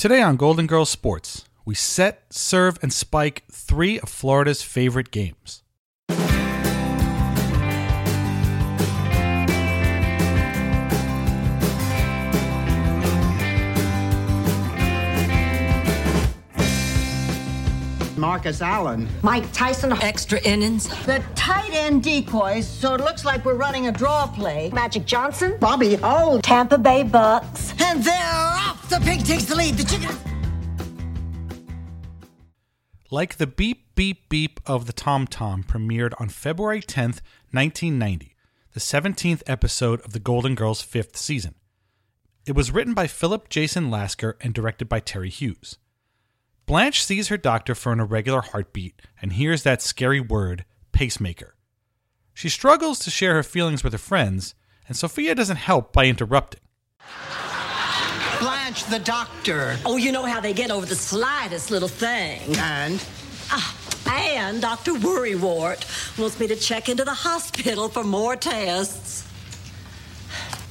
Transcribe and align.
Today 0.00 0.22
on 0.22 0.36
Golden 0.36 0.66
Girls 0.66 0.88
Sports, 0.88 1.44
we 1.66 1.74
set, 1.74 2.22
serve, 2.30 2.78
and 2.80 2.90
spike 2.90 3.44
three 3.52 4.00
of 4.00 4.08
Florida's 4.08 4.62
favorite 4.62 5.10
games. 5.10 5.62
Marcus 18.16 18.62
Allen. 18.62 19.06
Mike 19.20 19.52
Tyson. 19.52 19.92
Extra 20.00 20.40
innings. 20.40 20.88
The 21.04 21.22
tight 21.34 21.74
end 21.74 22.02
decoys, 22.02 22.66
so 22.66 22.94
it 22.94 23.02
looks 23.02 23.26
like 23.26 23.44
we're 23.44 23.52
running 23.52 23.88
a 23.88 23.92
draw 23.92 24.26
play. 24.26 24.70
Magic 24.72 25.04
Johnson. 25.04 25.58
Bobby 25.60 25.96
Holt. 25.96 26.42
Tampa 26.42 26.78
Bay 26.78 27.02
Bucks. 27.02 27.74
And 27.78 28.02
they're 28.02 28.32
off. 28.32 28.79
The 28.90 28.98
pig 28.98 29.24
takes 29.24 29.44
the 29.44 29.54
lead. 29.54 29.76
The 29.76 29.84
chicken. 29.84 30.16
Like 33.08 33.36
the 33.36 33.46
beep 33.46 33.94
beep 33.94 34.28
beep 34.28 34.58
of 34.66 34.86
the 34.86 34.92
Tom 34.92 35.28
Tom 35.28 35.62
premiered 35.62 36.12
on 36.20 36.28
February 36.28 36.82
10th, 36.82 37.20
1990, 37.52 38.34
the 38.72 38.80
17th 38.80 39.44
episode 39.46 40.00
of 40.00 40.12
the 40.12 40.18
Golden 40.18 40.56
Girls' 40.56 40.82
fifth 40.82 41.16
season. 41.16 41.54
It 42.46 42.56
was 42.56 42.72
written 42.72 42.92
by 42.92 43.06
Philip 43.06 43.48
Jayson 43.48 43.92
Lasker 43.92 44.36
and 44.40 44.52
directed 44.52 44.88
by 44.88 44.98
Terry 44.98 45.30
Hughes. 45.30 45.78
Blanche 46.66 47.04
sees 47.04 47.28
her 47.28 47.36
doctor 47.36 47.76
for 47.76 47.92
an 47.92 48.00
irregular 48.00 48.40
heartbeat 48.40 49.00
and 49.22 49.34
hears 49.34 49.62
that 49.62 49.82
scary 49.82 50.20
word, 50.20 50.64
pacemaker. 50.90 51.54
She 52.34 52.48
struggles 52.48 52.98
to 53.00 53.10
share 53.10 53.34
her 53.34 53.44
feelings 53.44 53.84
with 53.84 53.92
her 53.92 53.98
friends, 54.00 54.56
and 54.88 54.96
Sophia 54.96 55.36
doesn't 55.36 55.58
help 55.58 55.92
by 55.92 56.06
interrupting. 56.06 56.62
Blanche, 58.70 58.84
the 58.84 59.00
doctor. 59.00 59.76
Oh, 59.84 59.96
you 59.96 60.12
know 60.12 60.22
how 60.24 60.38
they 60.38 60.52
get 60.52 60.70
over 60.70 60.86
the 60.86 60.94
slightest 60.94 61.72
little 61.72 61.88
thing. 61.88 62.40
And 62.58 63.04
Ah, 63.50 63.76
and 64.06 64.62
Dr. 64.62 64.92
Worrywart 64.92 65.84
wants 66.16 66.38
me 66.38 66.46
to 66.46 66.54
check 66.54 66.88
into 66.88 67.04
the 67.04 67.12
hospital 67.12 67.88
for 67.88 68.04
more 68.04 68.36
tests. 68.36 69.26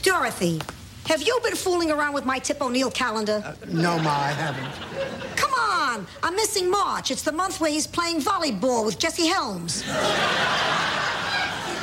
Dorothy, 0.02 0.62
have 1.08 1.22
you 1.22 1.38
been 1.44 1.58
fooling 1.58 1.92
around 1.92 2.14
with 2.14 2.24
my 2.24 2.40
Tip 2.40 2.62
O'Neill 2.62 2.90
calendar? 2.90 3.54
no, 3.68 4.00
Ma, 4.00 4.12
I 4.12 4.32
haven't. 4.32 5.36
Come 5.36 5.52
on, 5.54 6.08
I'm 6.24 6.38
missing 6.38 6.72
March. 6.72 7.12
It's 7.12 7.24
the 7.24 7.34
month 7.34 7.60
where 7.60 7.70
he's 7.70 7.86
playing 7.86 8.22
volleyball 8.22 8.86
with 8.86 8.98
Jesse 8.98 9.28
Helms. 9.28 9.86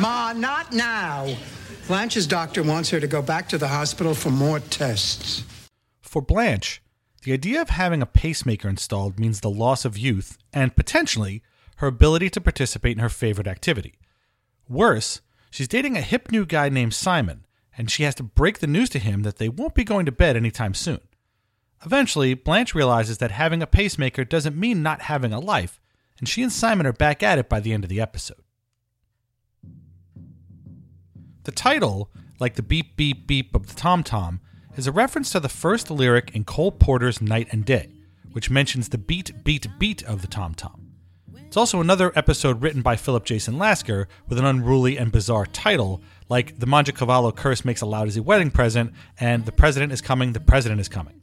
Ma, 0.01 0.33
not 0.35 0.73
now. 0.73 1.37
Blanche's 1.89 2.27
doctor 2.27 2.63
wants 2.63 2.89
her 2.89 3.01
to 3.01 3.07
go 3.07 3.21
back 3.21 3.51
to 3.51 3.59
the 3.59 3.69
hospital 3.69 4.15
for 4.15 4.31
more 4.31 4.61
tests. 4.61 5.43
For 6.17 6.23
Blanche, 6.23 6.81
the 7.25 7.35
idea 7.35 7.61
of 7.61 7.69
having 7.69 8.01
a 8.01 8.07
pacemaker 8.07 8.71
installed 8.71 9.21
means 9.21 9.41
the 9.41 9.51
loss 9.51 9.85
of 9.85 9.99
youth 9.99 10.39
and 10.51 10.75
potentially 10.75 11.43
her 11.77 11.89
ability 11.89 12.31
to 12.31 12.41
participate 12.41 12.97
in 12.97 13.03
her 13.03 13.11
favorite 13.11 13.47
activity. 13.47 13.99
Worse, 14.67 15.21
she's 15.51 15.69
dating 15.69 15.95
a 15.95 16.01
hip 16.01 16.33
new 16.33 16.47
guy 16.47 16.71
named 16.71 16.95
Simon, 16.95 17.45
and 17.77 17.91
she 17.91 18.05
has 18.05 18.15
to 18.15 18.23
break 18.23 18.61
the 18.61 18.67
news 18.67 18.89
to 18.89 18.99
him 18.99 19.25
that 19.25 19.37
they 19.37 19.51
won't 19.51 19.75
be 19.75 19.85
going 19.85 20.07
to 20.07 20.11
bed 20.11 20.39
anytime 20.39 20.73
soon. 20.73 21.01
Eventually, 21.85 22.33
Blanche 22.33 22.75
realizes 22.75 23.19
that 23.19 23.33
having 23.33 23.61
a 23.61 23.67
pacemaker 23.67 24.25
doesn't 24.25 24.57
mean 24.57 24.83
not 24.83 25.03
having 25.03 25.35
a 25.35 25.39
life, 25.39 25.83
and 26.19 26.27
she 26.27 26.43
and 26.43 26.51
Simon 26.51 26.87
are 26.87 26.95
back 26.95 27.23
at 27.23 27.39
it 27.39 27.51
by 27.51 27.61
the 27.61 27.75
end 27.75 27.85
of 27.85 27.91
the 27.91 28.01
episode. 28.01 28.41
The 31.45 31.53
title, 31.53 32.11
like 32.41 32.55
the 32.55 32.63
beep 32.63 32.97
beep 32.97 33.27
beep 33.27 33.55
of 33.55 33.67
the 33.67 33.75
tom 33.75 34.03
tom, 34.03 34.41
is 34.77 34.87
a 34.87 34.93
reference 34.93 35.31
to 35.31 35.41
the 35.41 35.49
first 35.49 35.91
lyric 35.91 36.35
in 36.35 36.45
Cole 36.45 36.73
Porter's 36.73 37.21
Night 37.21 37.49
and 37.51 37.65
Day, 37.65 37.89
which 38.33 38.51
mentions 38.51 38.89
the 38.89 38.99
beat 38.99 39.43
beat 39.43 39.67
beat 39.79 40.03
of 40.05 40.21
the 40.21 40.29
tom 40.29 40.55
tom. 40.55 40.93
It's 41.47 41.57
also 41.57 41.81
another 41.81 42.13
episode 42.15 42.61
written 42.61 42.83
by 42.83 42.97
Philip 42.97 43.25
Jayson 43.25 43.57
Lasker 43.57 44.09
with 44.29 44.39
an 44.39 44.45
unruly 44.45 44.99
and 44.99 45.11
bizarre 45.11 45.47
title, 45.47 46.03
like 46.29 46.59
The 46.59 46.67
Mangiacavallo 46.67 47.35
Curse 47.35 47.65
Makes 47.65 47.81
a 47.81 47.87
Loud 47.87 48.09
as 48.09 48.17
a 48.17 48.23
Wedding 48.23 48.51
Present 48.51 48.93
and 49.19 49.47
The 49.47 49.53
President 49.53 49.93
is 49.93 50.01
Coming, 50.01 50.33
The 50.33 50.41
President 50.41 50.81
is 50.81 50.89
Coming. 50.89 51.21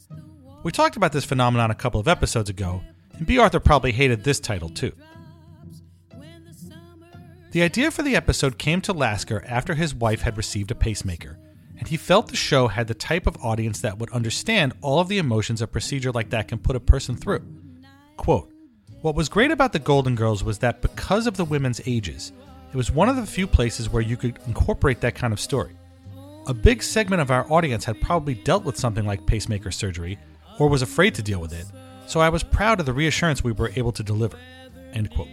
We 0.64 0.72
talked 0.72 0.96
about 0.96 1.12
this 1.12 1.26
phenomenon 1.26 1.72
a 1.72 1.76
couple 1.76 2.00
of 2.00 2.08
episodes 2.08 2.50
ago, 2.50 2.82
and 3.18 3.28
Bea 3.28 3.38
Arthur 3.38 3.60
probably 3.60 3.92
hated 3.92 4.24
this 4.24 4.40
title 4.40 4.70
too. 4.70 4.94
The 7.52 7.62
idea 7.62 7.92
for 7.92 8.02
the 8.02 8.16
episode 8.16 8.58
came 8.58 8.82
to 8.82 8.94
Lasker 8.94 9.44
after 9.46 9.76
his 9.76 9.94
wife 9.94 10.22
had 10.22 10.38
received 10.38 10.72
a 10.72 10.76
pacemaker, 10.76 11.38
and 11.84 11.90
he 11.90 11.98
felt 11.98 12.30
the 12.30 12.36
show 12.38 12.70
had 12.70 12.88
the 12.88 12.94
type 12.94 13.28
of 13.28 13.36
audience 13.44 13.82
that 13.82 14.00
would 14.00 14.10
understand 14.12 14.72
all 14.80 15.02
of 15.02 15.10
the 15.10 15.18
emotions 15.18 15.62
a 15.62 15.68
procedure 15.68 16.14
like 16.14 16.30
that 16.30 16.48
can 16.48 16.58
put 16.58 16.78
a 16.78 16.80
person 16.80 17.14
through. 17.14 17.46
Quote, 18.16 18.50
What 19.02 19.16
was 19.16 19.28
great 19.28 19.52
about 19.52 19.74
the 19.74 19.80
Golden 19.80 20.16
Girls 20.16 20.46
was 20.46 20.60
that 20.60 20.82
because 20.82 21.28
of 21.28 21.36
the 21.36 21.44
women's 21.44 21.82
ages, 21.86 22.32
it 22.72 22.78
was 22.78 22.90
one 22.90 23.10
of 23.10 23.18
the 23.18 23.26
few 23.26 23.46
places 23.46 23.90
where 23.90 24.02
you 24.02 24.16
could 24.16 24.40
incorporate 24.48 25.02
that 25.02 25.16
kind 25.16 25.34
of 25.34 25.42
story. 25.42 25.76
A 26.48 26.54
big 26.54 26.82
segment 26.82 27.22
of 27.22 27.32
our 27.32 27.52
audience 27.52 27.84
had 27.84 28.00
probably 28.00 28.36
dealt 28.36 28.64
with 28.64 28.78
something 28.78 29.06
like 29.06 29.26
pacemaker 29.26 29.70
surgery 29.70 30.18
or 30.60 30.70
was 30.70 30.84
afraid 30.84 31.14
to 31.16 31.22
deal 31.22 31.42
with 31.42 31.52
it, 31.52 31.66
so 32.08 32.22
I 32.22 32.30
was 32.30 32.44
proud 32.44 32.80
of 32.80 32.86
the 32.86 32.94
reassurance 32.94 33.44
we 33.44 33.52
were 33.52 33.74
able 33.76 33.92
to 33.92 34.04
deliver. 34.04 34.40
End 34.94 35.12
quote. 35.12 35.28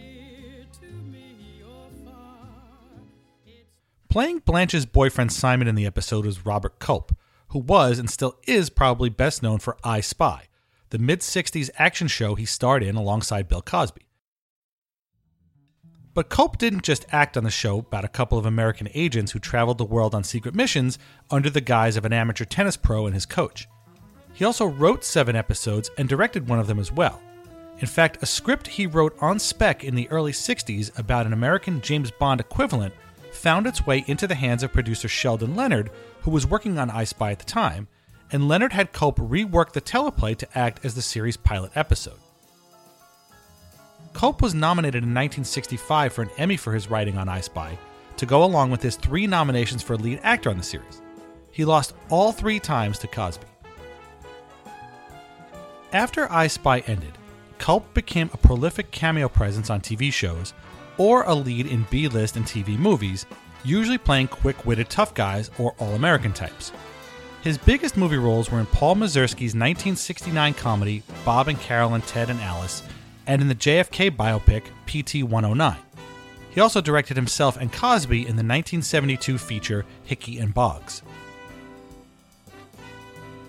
Playing 4.10 4.41
Blanche's 4.41 4.87
boyfriend 4.87 5.32
Simon 5.32 5.69
in 5.69 5.76
the 5.76 5.87
episode 5.87 6.26
was 6.26 6.44
Robert 6.44 6.81
Culp, 6.81 7.15
who 7.50 7.60
was 7.60 7.97
and 8.00 8.10
still 8.10 8.41
is 8.44 8.69
probably 8.69 9.09
best 9.09 9.41
known 9.41 9.60
for 9.60 9.76
I 9.84 10.00
Spy, 10.00 10.48
the 10.88 10.98
mid 10.98 11.21
60s 11.21 11.71
action 11.78 12.09
show 12.09 12.34
he 12.34 12.44
starred 12.44 12.82
in 12.82 12.97
alongside 12.97 13.47
Bill 13.47 13.62
Cosby. 13.62 14.09
But 16.12 16.28
Culp 16.28 16.59
didn't 16.59 16.82
just 16.82 17.06
act 17.12 17.37
on 17.37 17.44
the 17.44 17.53
show 17.53 17.78
about 17.78 18.04
a 18.04 18.09
couple 18.09 18.37
of 18.37 18.47
American 18.47 18.88
agents 18.94 19.31
who 19.31 19.38
traveled 19.38 19.78
the 19.78 19.84
world 19.84 20.12
on 20.12 20.25
secret 20.25 20.56
missions 20.56 20.98
under 21.31 21.48
the 21.48 21.60
guise 21.60 21.97
of 21.97 22.04
an 22.04 22.12
amateur 22.12 22.44
tennis 22.44 22.77
pro 22.77 23.06
and 23.06 23.15
his 23.15 23.27
coach. 23.27 23.69
He 24.32 24.44
also 24.44 24.66
wrote 24.66 25.04
seven 25.04 25.37
episodes 25.37 25.88
and 25.98 26.09
directed 26.09 26.48
one 26.48 26.59
of 26.59 26.66
them 26.66 26.81
as 26.81 26.91
well. 26.91 27.22
In 27.78 27.87
fact, 27.87 28.19
a 28.22 28.27
script 28.27 28.66
he 28.66 28.88
wrote 28.88 29.16
on 29.21 29.38
spec 29.38 29.84
in 29.84 29.94
the 29.94 30.10
early 30.10 30.32
60s 30.32 30.98
about 30.98 31.27
an 31.27 31.32
American 31.32 31.81
James 31.81 32.10
Bond 32.10 32.41
equivalent 32.41 32.92
found 33.32 33.66
its 33.66 33.86
way 33.86 34.04
into 34.06 34.26
the 34.26 34.34
hands 34.34 34.62
of 34.62 34.72
producer 34.72 35.08
Sheldon 35.08 35.54
Leonard, 35.56 35.91
who 36.22 36.30
was 36.30 36.46
working 36.46 36.78
on 36.78 36.91
I 36.91 37.04
Spy 37.04 37.32
at 37.32 37.38
the 37.38 37.44
time, 37.44 37.88
and 38.32 38.48
Leonard 38.48 38.72
had 38.72 38.92
Culp 38.92 39.16
rework 39.16 39.72
the 39.72 39.80
teleplay 39.80 40.36
to 40.36 40.58
act 40.58 40.84
as 40.84 40.94
the 40.94 41.02
series' 41.02 41.36
pilot 41.36 41.72
episode. 41.74 42.18
Culp 44.12 44.42
was 44.42 44.54
nominated 44.54 45.02
in 45.02 45.10
1965 45.10 46.12
for 46.12 46.22
an 46.22 46.30
Emmy 46.36 46.56
for 46.56 46.72
his 46.72 46.91
writing 46.91 47.16
on 47.16 47.28
I 47.28 47.41
Spy, 47.41 47.78
to 48.16 48.26
go 48.26 48.44
along 48.44 48.70
with 48.70 48.82
his 48.82 48.96
three 48.96 49.26
nominations 49.26 49.82
for 49.82 49.97
lead 49.97 50.20
actor 50.22 50.50
on 50.50 50.58
the 50.58 50.62
series. 50.62 51.00
He 51.52 51.64
lost 51.64 51.94
all 52.08 52.32
three 52.32 52.60
times 52.60 52.98
to 52.98 53.06
Cosby. 53.06 53.47
After 55.92 56.30
I 56.30 56.47
Spy 56.47 56.80
ended, 56.80 57.18
Culp 57.58 57.92
became 57.94 58.30
a 58.32 58.36
prolific 58.36 58.91
cameo 58.91 59.28
presence 59.28 59.70
on 59.70 59.80
TV 59.80 60.12
shows 60.12 60.54
or 61.00 61.22
a 61.22 61.34
lead 61.34 61.66
in 61.66 61.87
B 61.88 62.09
list 62.09 62.37
and 62.37 62.44
TV 62.44 62.78
movies, 62.78 63.25
usually 63.65 63.97
playing 63.97 64.28
quick 64.28 64.66
witted 64.66 64.91
tough 64.91 65.15
guys 65.15 65.50
or 65.59 65.75
all 65.78 65.94
American 65.94 66.34
types. 66.34 66.72
His 67.41 67.56
biggest 67.56 67.97
movie 67.97 68.19
roles 68.19 68.50
were 68.50 68.61
in 68.61 68.66
Paul 68.66 68.97
Mazursky's 68.97 69.55
1969 69.55 70.53
comedy 70.53 71.03
Bob 71.25 71.49
and 71.49 71.59
Carol 71.59 71.94
and 71.94 72.06
Ted 72.06 72.28
and 72.28 72.39
Alice, 72.41 72.83
and 73.27 73.41
in 73.41 73.49
the 73.49 73.55
JFK 73.55 74.15
biopic 74.15 74.65
PT 74.84 75.25
109. 75.25 75.78
He 76.50 76.60
also 76.60 76.83
directed 76.83 77.16
himself 77.16 77.56
and 77.56 77.72
Cosby 77.72 78.21
in 78.21 78.37
the 78.37 78.44
1972 78.44 79.39
feature 79.39 79.87
Hickey 80.05 80.39
and 80.39 80.53
Boggs. 80.53 81.03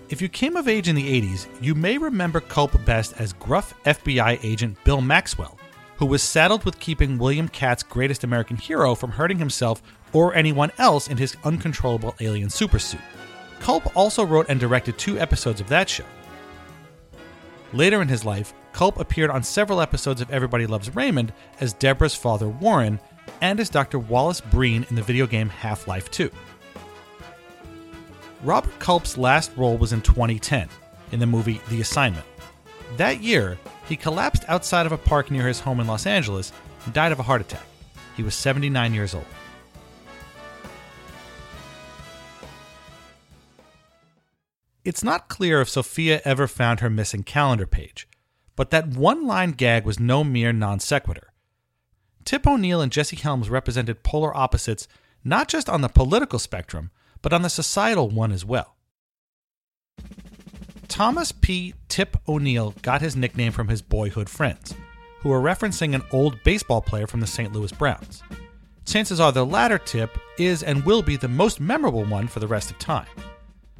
If 0.08 0.22
you 0.22 0.30
came 0.30 0.56
of 0.56 0.68
age 0.68 0.88
in 0.88 0.96
the 0.96 1.20
80s, 1.20 1.48
you 1.60 1.74
may 1.74 1.98
remember 1.98 2.40
Culp 2.40 2.82
best 2.86 3.12
as 3.20 3.34
gruff 3.34 3.74
FBI 3.84 4.38
agent 4.42 4.82
Bill 4.84 5.02
Maxwell, 5.02 5.58
who 6.02 6.06
was 6.06 6.20
saddled 6.20 6.64
with 6.64 6.80
keeping 6.80 7.16
William 7.16 7.46
Katt's 7.46 7.84
greatest 7.84 8.24
American 8.24 8.56
hero 8.56 8.92
from 8.96 9.12
hurting 9.12 9.38
himself 9.38 9.80
or 10.12 10.34
anyone 10.34 10.72
else 10.76 11.06
in 11.06 11.16
his 11.16 11.36
uncontrollable 11.44 12.16
alien 12.18 12.48
supersuit. 12.48 13.00
Culp 13.60 13.96
also 13.96 14.26
wrote 14.26 14.46
and 14.48 14.58
directed 14.58 14.98
two 14.98 15.16
episodes 15.20 15.60
of 15.60 15.68
that 15.68 15.88
show. 15.88 16.04
Later 17.72 18.02
in 18.02 18.08
his 18.08 18.24
life, 18.24 18.52
Culp 18.72 18.98
appeared 18.98 19.30
on 19.30 19.44
several 19.44 19.80
episodes 19.80 20.20
of 20.20 20.28
Everybody 20.28 20.66
Loves 20.66 20.92
Raymond 20.92 21.32
as 21.60 21.72
Deborah's 21.72 22.16
father 22.16 22.48
Warren 22.48 22.98
and 23.40 23.60
as 23.60 23.70
Dr. 23.70 24.00
Wallace 24.00 24.40
Breen 24.40 24.84
in 24.90 24.96
the 24.96 25.02
video 25.02 25.28
game 25.28 25.50
Half 25.50 25.86
Life 25.86 26.10
2. 26.10 26.28
Robert 28.42 28.76
Culp's 28.80 29.16
last 29.16 29.52
role 29.56 29.78
was 29.78 29.92
in 29.92 30.00
2010 30.00 30.68
in 31.12 31.20
the 31.20 31.26
movie 31.26 31.60
The 31.68 31.80
Assignment. 31.80 32.26
That 32.96 33.22
year, 33.22 33.56
he 33.92 33.96
collapsed 33.96 34.42
outside 34.48 34.86
of 34.86 34.92
a 34.92 34.96
park 34.96 35.30
near 35.30 35.46
his 35.46 35.60
home 35.60 35.78
in 35.78 35.86
Los 35.86 36.06
Angeles 36.06 36.50
and 36.86 36.94
died 36.94 37.12
of 37.12 37.20
a 37.20 37.24
heart 37.24 37.42
attack. 37.42 37.66
He 38.16 38.22
was 38.22 38.34
79 38.34 38.94
years 38.94 39.14
old. 39.14 39.26
It's 44.82 45.04
not 45.04 45.28
clear 45.28 45.60
if 45.60 45.68
Sophia 45.68 46.22
ever 46.24 46.48
found 46.48 46.80
her 46.80 46.88
missing 46.88 47.22
calendar 47.22 47.66
page, 47.66 48.08
but 48.56 48.70
that 48.70 48.88
one 48.88 49.26
line 49.26 49.50
gag 49.50 49.84
was 49.84 50.00
no 50.00 50.24
mere 50.24 50.54
non 50.54 50.80
sequitur. 50.80 51.30
Tip 52.24 52.46
O'Neill 52.46 52.80
and 52.80 52.90
Jesse 52.90 53.16
Helms 53.16 53.50
represented 53.50 54.02
polar 54.02 54.34
opposites 54.34 54.88
not 55.22 55.48
just 55.48 55.68
on 55.68 55.82
the 55.82 55.90
political 55.90 56.38
spectrum, 56.38 56.90
but 57.20 57.34
on 57.34 57.42
the 57.42 57.50
societal 57.50 58.08
one 58.08 58.32
as 58.32 58.42
well. 58.42 58.74
Thomas 60.92 61.32
P. 61.32 61.72
Tip 61.88 62.18
O'Neill 62.28 62.74
got 62.82 63.00
his 63.00 63.16
nickname 63.16 63.50
from 63.50 63.68
his 63.68 63.80
boyhood 63.80 64.28
friends, 64.28 64.74
who 65.20 65.30
were 65.30 65.40
referencing 65.40 65.94
an 65.94 66.02
old 66.12 66.38
baseball 66.44 66.82
player 66.82 67.06
from 67.06 67.20
the 67.20 67.26
St. 67.26 67.50
Louis 67.50 67.72
Browns. 67.72 68.22
Chances 68.84 69.18
are 69.18 69.32
the 69.32 69.46
latter 69.46 69.78
tip 69.78 70.18
is 70.38 70.62
and 70.62 70.84
will 70.84 71.00
be 71.00 71.16
the 71.16 71.28
most 71.28 71.60
memorable 71.60 72.04
one 72.04 72.28
for 72.28 72.40
the 72.40 72.46
rest 72.46 72.70
of 72.70 72.78
time. 72.78 73.06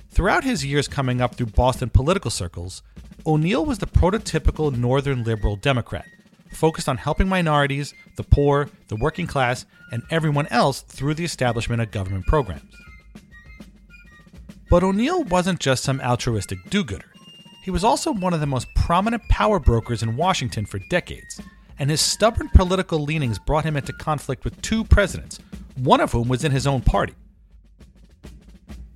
Throughout 0.08 0.42
his 0.42 0.64
years 0.64 0.88
coming 0.88 1.20
up 1.20 1.34
through 1.34 1.48
Boston 1.48 1.90
political 1.90 2.30
circles, 2.30 2.82
O'Neill 3.26 3.66
was 3.66 3.76
the 3.76 3.86
prototypical 3.86 4.74
Northern 4.74 5.22
liberal 5.22 5.56
Democrat, 5.56 6.06
focused 6.50 6.88
on 6.88 6.96
helping 6.96 7.28
minorities, 7.28 7.92
the 8.16 8.24
poor, 8.24 8.70
the 8.88 8.96
working 8.96 9.26
class, 9.26 9.66
and 9.90 10.02
everyone 10.10 10.46
else 10.46 10.80
through 10.80 11.12
the 11.12 11.26
establishment 11.26 11.82
of 11.82 11.90
government 11.90 12.24
programs. 12.24 12.74
But 14.72 14.82
O'Neill 14.82 15.24
wasn't 15.24 15.60
just 15.60 15.84
some 15.84 16.00
altruistic 16.00 16.58
do 16.70 16.82
gooder. 16.82 17.12
He 17.62 17.70
was 17.70 17.84
also 17.84 18.10
one 18.10 18.32
of 18.32 18.40
the 18.40 18.46
most 18.46 18.74
prominent 18.74 19.22
power 19.28 19.58
brokers 19.58 20.02
in 20.02 20.16
Washington 20.16 20.64
for 20.64 20.78
decades, 20.88 21.38
and 21.78 21.90
his 21.90 22.00
stubborn 22.00 22.48
political 22.48 22.98
leanings 23.00 23.38
brought 23.38 23.66
him 23.66 23.76
into 23.76 23.92
conflict 23.92 24.44
with 24.44 24.62
two 24.62 24.82
presidents, 24.84 25.40
one 25.76 26.00
of 26.00 26.12
whom 26.12 26.26
was 26.26 26.42
in 26.42 26.52
his 26.52 26.66
own 26.66 26.80
party. 26.80 27.12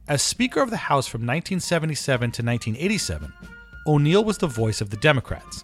As 0.09 0.23
Speaker 0.23 0.63
of 0.63 0.71
the 0.71 0.79
House 0.79 1.07
from 1.07 1.21
1977 1.21 2.21
to 2.21 2.43
1987, 2.43 3.31
O'Neill 3.87 4.25
was 4.25 4.39
the 4.39 4.47
voice 4.47 4.81
of 4.81 4.89
the 4.89 4.97
Democrats. 4.97 5.63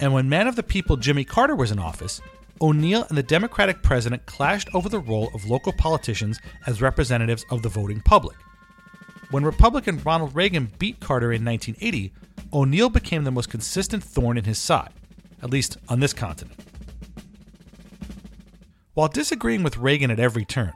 And 0.00 0.12
when 0.12 0.28
man 0.28 0.48
of 0.48 0.56
the 0.56 0.64
people 0.64 0.96
Jimmy 0.96 1.22
Carter 1.22 1.54
was 1.54 1.70
in 1.70 1.78
office, 1.78 2.20
O'Neill 2.60 3.06
and 3.08 3.16
the 3.16 3.22
Democratic 3.22 3.80
president 3.80 4.26
clashed 4.26 4.70
over 4.74 4.88
the 4.88 4.98
role 4.98 5.30
of 5.34 5.48
local 5.48 5.72
politicians 5.72 6.40
as 6.66 6.82
representatives 6.82 7.44
of 7.48 7.62
the 7.62 7.68
voting 7.68 8.00
public. 8.00 8.36
When 9.32 9.44
Republican 9.44 9.98
Ronald 10.04 10.36
Reagan 10.36 10.70
beat 10.78 11.00
Carter 11.00 11.32
in 11.32 11.42
1980, 11.42 12.12
O'Neill 12.52 12.90
became 12.90 13.24
the 13.24 13.30
most 13.30 13.48
consistent 13.48 14.04
thorn 14.04 14.36
in 14.36 14.44
his 14.44 14.58
side, 14.58 14.92
at 15.42 15.48
least 15.48 15.78
on 15.88 16.00
this 16.00 16.12
continent. 16.12 16.60
While 18.92 19.08
disagreeing 19.08 19.62
with 19.62 19.78
Reagan 19.78 20.10
at 20.10 20.20
every 20.20 20.44
turn, 20.44 20.74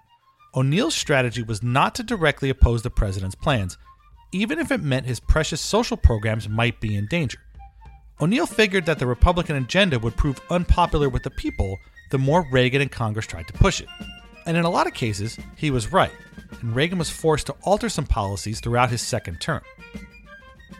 O'Neill's 0.54 0.94
strategy 0.94 1.42
was 1.42 1.62
not 1.62 1.94
to 1.96 2.02
directly 2.02 2.48
oppose 2.48 2.80
the 2.80 2.88
president's 2.88 3.34
plans, 3.34 3.76
even 4.32 4.58
if 4.58 4.72
it 4.72 4.82
meant 4.82 5.04
his 5.04 5.20
precious 5.20 5.60
social 5.60 5.98
programs 5.98 6.48
might 6.48 6.80
be 6.80 6.96
in 6.96 7.08
danger. 7.08 7.40
O'Neill 8.22 8.46
figured 8.46 8.86
that 8.86 8.98
the 8.98 9.06
Republican 9.06 9.56
agenda 9.56 9.98
would 9.98 10.16
prove 10.16 10.40
unpopular 10.48 11.10
with 11.10 11.24
the 11.24 11.30
people 11.30 11.76
the 12.10 12.16
more 12.16 12.48
Reagan 12.50 12.80
and 12.80 12.90
Congress 12.90 13.26
tried 13.26 13.48
to 13.48 13.52
push 13.52 13.82
it. 13.82 13.88
And 14.46 14.56
in 14.56 14.64
a 14.64 14.70
lot 14.70 14.86
of 14.86 14.94
cases, 14.94 15.38
he 15.56 15.70
was 15.70 15.92
right, 15.92 16.12
and 16.60 16.74
Reagan 16.74 16.98
was 16.98 17.10
forced 17.10 17.46
to 17.46 17.56
alter 17.62 17.88
some 17.88 18.06
policies 18.06 18.60
throughout 18.60 18.90
his 18.90 19.02
second 19.02 19.40
term. 19.40 19.62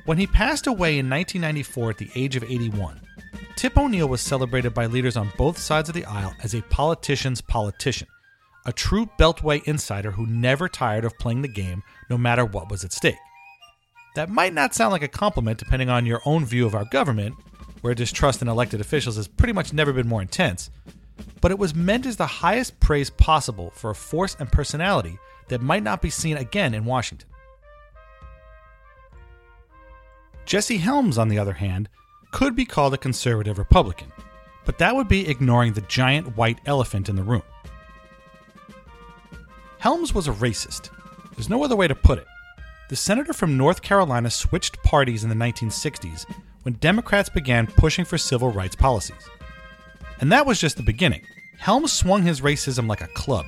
When 0.05 0.19
he 0.19 0.27
passed 0.27 0.67
away 0.67 0.99
in 0.99 1.11
1994 1.11 1.91
at 1.91 1.99
the 1.99 2.11
age 2.15 2.37
of 2.37 2.45
81, 2.45 3.01
Tip 3.57 3.77
O'Neill 3.77 4.09
was 4.09 4.21
celebrated 4.21 4.75
by 4.75 4.87
leaders 4.87 5.17
on 5.17 5.33
both 5.37 5.59
sides 5.59 5.89
of 5.89 5.95
the 5.95 6.05
aisle 6.05 6.35
as 6.43 6.55
a 6.55 6.63
politician's 6.63 7.41
politician, 7.41 8.07
a 8.67 8.73
true 8.73 9.09
Beltway 9.19 9.65
insider 9.65 10.11
who 10.11 10.27
never 10.27 10.69
tired 10.69 11.05
of 11.05 11.19
playing 11.19 11.43
the 11.43 11.49
game 11.49 11.83
no 12.11 12.19
matter 12.19 12.45
what 12.45 12.71
was 12.71 12.85
at 12.85 12.93
stake. 12.93 13.17
That 14.15 14.31
might 14.31 14.55
not 14.55 14.75
sound 14.75 14.93
like 14.93 15.03
a 15.03 15.09
compliment 15.09 15.59
depending 15.59 15.89
on 15.89 16.07
your 16.07 16.21
own 16.25 16.45
view 16.45 16.67
of 16.67 16.75
our 16.75 16.85
government, 16.85 17.35
where 17.81 17.95
distrust 17.95 18.43
in 18.43 18.49
elected 18.49 18.81
officials 18.81 19.17
has 19.17 19.29
pretty 19.29 19.53
much 19.53 19.73
never 19.73 19.93
been 19.93 20.09
more 20.09 20.23
intense, 20.23 20.71
but 21.41 21.51
it 21.51 21.59
was 21.59 21.75
meant 21.75 22.07
as 22.07 22.17
the 22.17 22.27
highest 22.27 22.79
praise 22.81 23.11
possible 23.11 23.71
for 23.71 23.91
a 23.91 23.95
force 23.95 24.37
and 24.39 24.51
personality 24.51 25.19
that 25.49 25.63
might 25.63 25.83
not 25.83 26.03
be 26.03 26.11
seen 26.11 26.37
again 26.37 26.75
in 26.75 26.85
Washington. 26.85 27.29
Jesse 30.45 30.79
Helms, 30.79 31.19
on 31.19 31.29
the 31.29 31.39
other 31.39 31.55
hand, 31.55 31.89
could 32.31 32.55
be 32.55 32.65
called 32.65 32.95
a 32.95 32.99
conservative 32.99 33.59
Republican, 33.59 34.13
but 34.65 34.79
that 34.79 34.95
would 34.95 35.09
be 35.09 35.29
ignoring 35.29 35.73
the 35.73 35.81
giant 35.83 36.37
white 36.37 36.61
elephant 36.67 37.09
in 37.09 37.17
the 37.17 37.23
room. 37.23 37.43
Helms 39.79 40.15
was 40.15 40.29
a 40.29 40.33
racist. 40.33 40.91
There's 41.35 41.49
no 41.49 41.65
other 41.65 41.77
way 41.77 41.89
to 41.89 41.95
put 41.95 42.19
it. 42.19 42.27
The 42.89 42.97
senator 42.97 43.33
from 43.33 43.57
North 43.57 43.83
Carolina 43.83 44.31
switched 44.31 44.83
parties 44.85 45.25
in 45.25 45.29
the 45.29 45.35
1960s 45.35 46.25
when 46.63 46.75
Democrats 46.75 47.29
began 47.29 47.67
pushing 47.67 48.05
for 48.05 48.17
civil 48.17 48.51
rights 48.51 48.77
policies. 48.77 49.29
And 50.21 50.31
that 50.33 50.47
was 50.47 50.61
just 50.61 50.77
the 50.77 50.83
beginning. 50.83 51.23
Helms 51.59 51.93
swung 51.93 52.23
his 52.23 52.41
racism 52.41 52.89
like 52.89 53.01
a 53.01 53.09
club, 53.09 53.47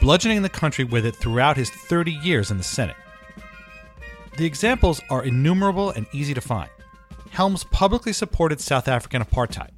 bludgeoning 0.00 0.42
the 0.42 0.48
country 0.48 0.84
with 0.84 1.06
it 1.06 1.16
throughout 1.16 1.56
his 1.56 1.70
30 1.70 2.12
years 2.12 2.50
in 2.50 2.58
the 2.58 2.64
Senate. 2.64 2.96
The 4.36 4.44
examples 4.44 5.00
are 5.10 5.24
innumerable 5.24 5.90
and 5.90 6.06
easy 6.12 6.34
to 6.34 6.40
find. 6.40 6.70
Helms 7.30 7.64
publicly 7.64 8.12
supported 8.12 8.60
South 8.60 8.88
African 8.88 9.22
apartheid. 9.22 9.70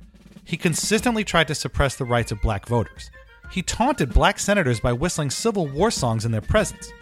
He 0.45 0.57
consistently 0.57 1.25
tried 1.25 1.49
to 1.49 1.55
suppress 1.55 1.97
the 1.97 2.05
rights 2.05 2.33
of 2.33 2.41
black 2.41 2.67
voters. 2.67 3.11
He 3.51 3.63
taunted 3.63 4.13
black 4.13 4.39
senators 4.39 4.81
by 4.81 4.93
whistling 4.93 5.31
Civil 5.31 5.67
War 5.67 5.91
songs 5.91 6.25
in 6.25 6.33
their 6.33 6.41
presence. 6.41 6.93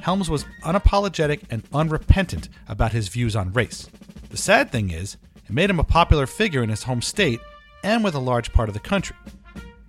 Helms 0.00 0.28
was 0.28 0.44
unapologetic 0.64 1.42
and 1.50 1.62
unrepentant 1.72 2.48
about 2.68 2.92
his 2.92 3.08
views 3.08 3.36
on 3.36 3.52
race. 3.52 3.88
The 4.30 4.36
sad 4.36 4.70
thing 4.72 4.90
is, 4.90 5.16
it 5.44 5.50
made 5.50 5.70
him 5.70 5.78
a 5.78 5.84
popular 5.84 6.26
figure 6.26 6.62
in 6.62 6.70
his 6.70 6.82
home 6.82 7.02
state 7.02 7.40
and 7.84 8.02
with 8.02 8.14
a 8.14 8.20
large 8.20 8.52
part 8.52 8.68
of 8.68 8.74
the 8.74 8.80
country. 8.80 9.16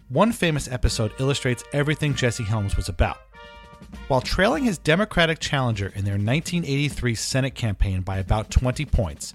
One 0.09 0.31
famous 0.31 0.67
episode 0.67 1.13
illustrates 1.19 1.63
everything 1.71 2.13
Jesse 2.13 2.43
Helms 2.43 2.75
was 2.75 2.89
about. 2.89 3.17
While 4.07 4.21
trailing 4.21 4.65
his 4.65 4.77
Democratic 4.77 5.39
challenger 5.39 5.87
in 5.95 6.03
their 6.03 6.13
1983 6.13 7.15
Senate 7.15 7.55
campaign 7.55 8.01
by 8.01 8.17
about 8.17 8.51
20 8.51 8.85
points, 8.85 9.33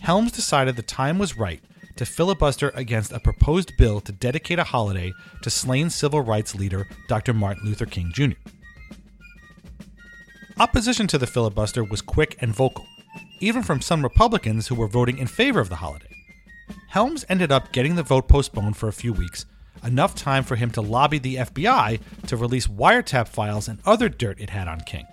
Helms 0.00 0.32
decided 0.32 0.76
the 0.76 0.82
time 0.82 1.18
was 1.18 1.38
right 1.38 1.62
to 1.96 2.04
filibuster 2.04 2.70
against 2.74 3.12
a 3.12 3.20
proposed 3.20 3.76
bill 3.76 4.00
to 4.00 4.12
dedicate 4.12 4.58
a 4.58 4.64
holiday 4.64 5.12
to 5.42 5.50
slain 5.50 5.88
civil 5.88 6.20
rights 6.20 6.54
leader 6.54 6.88
Dr. 7.08 7.32
Martin 7.32 7.64
Luther 7.64 7.86
King 7.86 8.10
Jr. 8.12 8.36
Opposition 10.58 11.06
to 11.06 11.18
the 11.18 11.26
filibuster 11.26 11.84
was 11.84 12.02
quick 12.02 12.36
and 12.40 12.52
vocal, 12.52 12.86
even 13.40 13.62
from 13.62 13.80
some 13.80 14.02
Republicans 14.02 14.66
who 14.66 14.74
were 14.74 14.88
voting 14.88 15.18
in 15.18 15.28
favor 15.28 15.60
of 15.60 15.68
the 15.68 15.76
holiday. 15.76 16.06
Helms 16.88 17.24
ended 17.28 17.52
up 17.52 17.72
getting 17.72 17.94
the 17.94 18.02
vote 18.02 18.28
postponed 18.28 18.76
for 18.76 18.88
a 18.88 18.92
few 18.92 19.12
weeks, 19.12 19.46
enough 19.84 20.14
time 20.14 20.44
for 20.44 20.56
him 20.56 20.70
to 20.72 20.80
lobby 20.80 21.18
the 21.18 21.36
FBI 21.36 22.00
to 22.26 22.36
release 22.36 22.66
wiretap 22.66 23.28
files 23.28 23.68
and 23.68 23.78
other 23.84 24.08
dirt 24.08 24.40
it 24.40 24.50
had 24.50 24.68
on 24.68 24.80
King. 24.80 25.06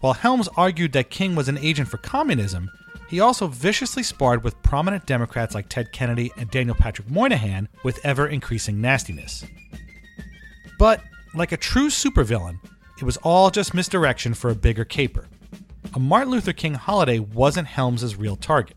While 0.00 0.14
Helms 0.14 0.48
argued 0.56 0.92
that 0.92 1.10
King 1.10 1.34
was 1.34 1.48
an 1.48 1.58
agent 1.58 1.88
for 1.88 1.98
communism, 1.98 2.70
he 3.08 3.20
also 3.20 3.46
viciously 3.46 4.02
sparred 4.02 4.44
with 4.44 4.62
prominent 4.62 5.06
Democrats 5.06 5.54
like 5.54 5.68
Ted 5.68 5.92
Kennedy 5.92 6.30
and 6.36 6.50
Daniel 6.50 6.76
Patrick 6.76 7.10
Moynihan 7.10 7.68
with 7.82 8.04
ever 8.04 8.26
increasing 8.26 8.80
nastiness. 8.80 9.44
But, 10.78 11.02
like 11.34 11.52
a 11.52 11.56
true 11.56 11.88
supervillain, 11.88 12.60
it 12.98 13.04
was 13.04 13.16
all 13.18 13.50
just 13.50 13.74
misdirection 13.74 14.34
for 14.34 14.50
a 14.50 14.54
bigger 14.54 14.84
caper. 14.84 15.26
A 15.94 15.98
Martin 15.98 16.30
Luther 16.30 16.52
King 16.52 16.74
holiday 16.74 17.18
wasn't 17.18 17.68
Helms's 17.68 18.16
real 18.16 18.36
target. 18.36 18.76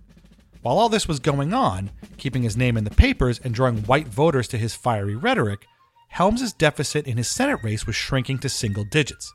While 0.62 0.78
all 0.78 0.90
this 0.90 1.08
was 1.08 1.20
going 1.20 1.54
on, 1.54 1.90
keeping 2.18 2.44
his 2.44 2.56
name 2.56 2.78
in 2.78 2.84
the 2.84 2.92
papers 2.92 3.40
and 3.40 3.54
drawing 3.54 3.80
white 3.84 4.08
voters 4.08 4.48
to 4.50 4.58
his 4.58 4.76
fiery 4.76 5.16
rhetoric, 5.16 5.66
Helms's 6.10 6.54
deficit 6.54 7.08
in 7.08 7.18
his 7.18 7.28
Senate 7.28 7.60
race 7.64 7.88
was 7.88 7.96
shrinking 7.96 8.40
to 8.40 8.50
single 8.50 8.84
digits. 8.84 9.34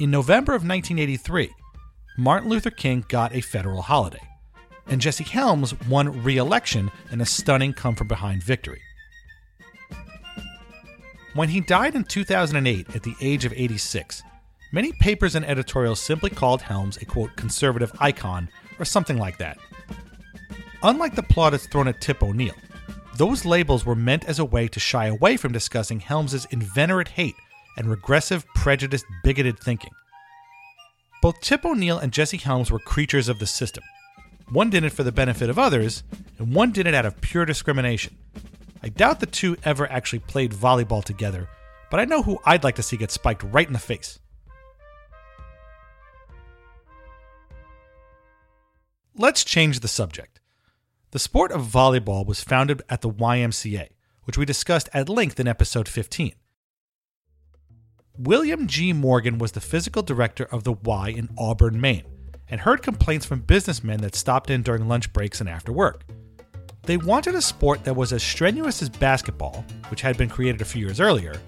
In 0.00 0.10
November 0.10 0.52
of 0.52 0.62
1983, 0.62 1.50
Martin 2.16 2.48
Luther 2.48 2.70
King 2.70 3.04
got 3.08 3.34
a 3.34 3.42
federal 3.42 3.82
holiday, 3.82 4.22
and 4.86 5.00
Jesse 5.00 5.24
Helms 5.24 5.78
won 5.86 6.22
re 6.22 6.38
election 6.38 6.90
in 7.10 7.20
a 7.20 7.26
stunning 7.26 7.74
come 7.74 7.94
from 7.94 8.08
behind 8.08 8.42
victory. 8.42 8.80
When 11.34 11.50
he 11.50 11.60
died 11.60 11.94
in 11.94 12.04
2008 12.04 12.96
at 12.96 13.02
the 13.02 13.14
age 13.20 13.44
of 13.44 13.52
86, 13.52 14.22
many 14.72 14.92
papers 14.92 15.34
and 15.34 15.44
editorials 15.44 16.00
simply 16.00 16.30
called 16.30 16.62
Helms 16.62 16.96
a 16.96 17.04
quote 17.04 17.36
conservative 17.36 17.92
icon 18.00 18.48
or 18.78 18.84
something 18.84 19.18
like 19.18 19.36
that. 19.38 19.58
Unlike 20.82 21.16
the 21.16 21.22
plaudits 21.22 21.66
thrown 21.66 21.88
at 21.88 22.00
Tip 22.00 22.22
O'Neill, 22.22 22.54
those 23.16 23.44
labels 23.44 23.84
were 23.84 23.96
meant 23.96 24.24
as 24.26 24.38
a 24.38 24.44
way 24.44 24.68
to 24.68 24.78
shy 24.78 25.06
away 25.06 25.36
from 25.36 25.52
discussing 25.52 26.00
Helms's 26.00 26.46
inveterate 26.50 27.08
hate 27.08 27.34
and 27.76 27.90
regressive, 27.90 28.46
prejudiced, 28.54 29.04
bigoted 29.24 29.58
thinking. 29.58 29.90
Both 31.20 31.40
Tip 31.40 31.64
O'Neill 31.64 31.98
and 31.98 32.12
Jesse 32.12 32.36
Helms 32.36 32.70
were 32.70 32.78
creatures 32.78 33.28
of 33.28 33.38
the 33.38 33.46
system. 33.46 33.82
One 34.50 34.70
did 34.70 34.84
it 34.84 34.92
for 34.92 35.02
the 35.02 35.12
benefit 35.12 35.50
of 35.50 35.58
others, 35.58 36.04
and 36.38 36.54
one 36.54 36.70
did 36.70 36.86
it 36.86 36.94
out 36.94 37.06
of 37.06 37.20
pure 37.20 37.44
discrimination. 37.44 38.16
I 38.82 38.88
doubt 38.88 39.20
the 39.20 39.26
two 39.26 39.56
ever 39.64 39.90
actually 39.90 40.20
played 40.20 40.52
volleyball 40.52 41.02
together, 41.02 41.48
but 41.90 41.98
I 42.00 42.04
know 42.04 42.22
who 42.22 42.38
I'd 42.44 42.64
like 42.64 42.76
to 42.76 42.82
see 42.82 42.96
get 42.96 43.10
spiked 43.10 43.42
right 43.42 43.66
in 43.66 43.72
the 43.72 43.78
face. 43.78 44.20
let's 49.18 49.44
change 49.44 49.80
the 49.80 49.88
subject. 49.88 50.37
The 51.10 51.18
sport 51.18 51.52
of 51.52 51.62
volleyball 51.62 52.26
was 52.26 52.42
founded 52.42 52.82
at 52.90 53.00
the 53.00 53.08
YMCA, 53.08 53.88
which 54.24 54.36
we 54.36 54.44
discussed 54.44 54.90
at 54.92 55.08
length 55.08 55.40
in 55.40 55.48
episode 55.48 55.88
15. 55.88 56.34
William 58.18 58.66
G. 58.66 58.92
Morgan 58.92 59.38
was 59.38 59.52
the 59.52 59.60
physical 59.62 60.02
director 60.02 60.44
of 60.44 60.64
the 60.64 60.74
Y 60.74 61.08
in 61.08 61.30
Auburn, 61.38 61.80
Maine, 61.80 62.04
and 62.50 62.60
heard 62.60 62.82
complaints 62.82 63.24
from 63.24 63.40
businessmen 63.40 64.02
that 64.02 64.14
stopped 64.14 64.50
in 64.50 64.60
during 64.60 64.86
lunch 64.86 65.10
breaks 65.14 65.40
and 65.40 65.48
after 65.48 65.72
work. 65.72 66.04
They 66.82 66.98
wanted 66.98 67.34
a 67.34 67.40
sport 67.40 67.84
that 67.84 67.96
was 67.96 68.12
as 68.12 68.22
strenuous 68.22 68.82
as 68.82 68.90
basketball, 68.90 69.64
which 69.88 70.02
had 70.02 70.18
been 70.18 70.28
created 70.28 70.60
a 70.60 70.66
few 70.66 70.84
years 70.84 71.00
earlier, 71.00 71.40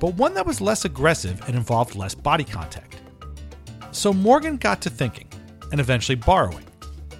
but 0.00 0.14
one 0.14 0.34
that 0.34 0.46
was 0.46 0.60
less 0.60 0.84
aggressive 0.84 1.40
and 1.46 1.54
involved 1.54 1.94
less 1.94 2.16
body 2.16 2.44
contact. 2.44 3.00
So 3.92 4.12
Morgan 4.12 4.56
got 4.56 4.82
to 4.82 4.90
thinking, 4.90 5.28
and 5.70 5.78
eventually 5.78 6.16
borrowing. 6.16 6.66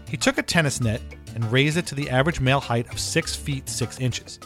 He 0.08 0.16
took 0.16 0.38
a 0.38 0.42
tennis 0.42 0.80
net 0.80 1.00
and 1.36 1.52
raised 1.52 1.76
it 1.76 1.86
to 1.86 1.94
the 1.94 2.10
average 2.10 2.40
male 2.40 2.58
height 2.58 2.90
of 2.90 2.98
6 2.98 3.36
feet 3.36 3.68
6 3.68 4.00
inches. 4.00 4.40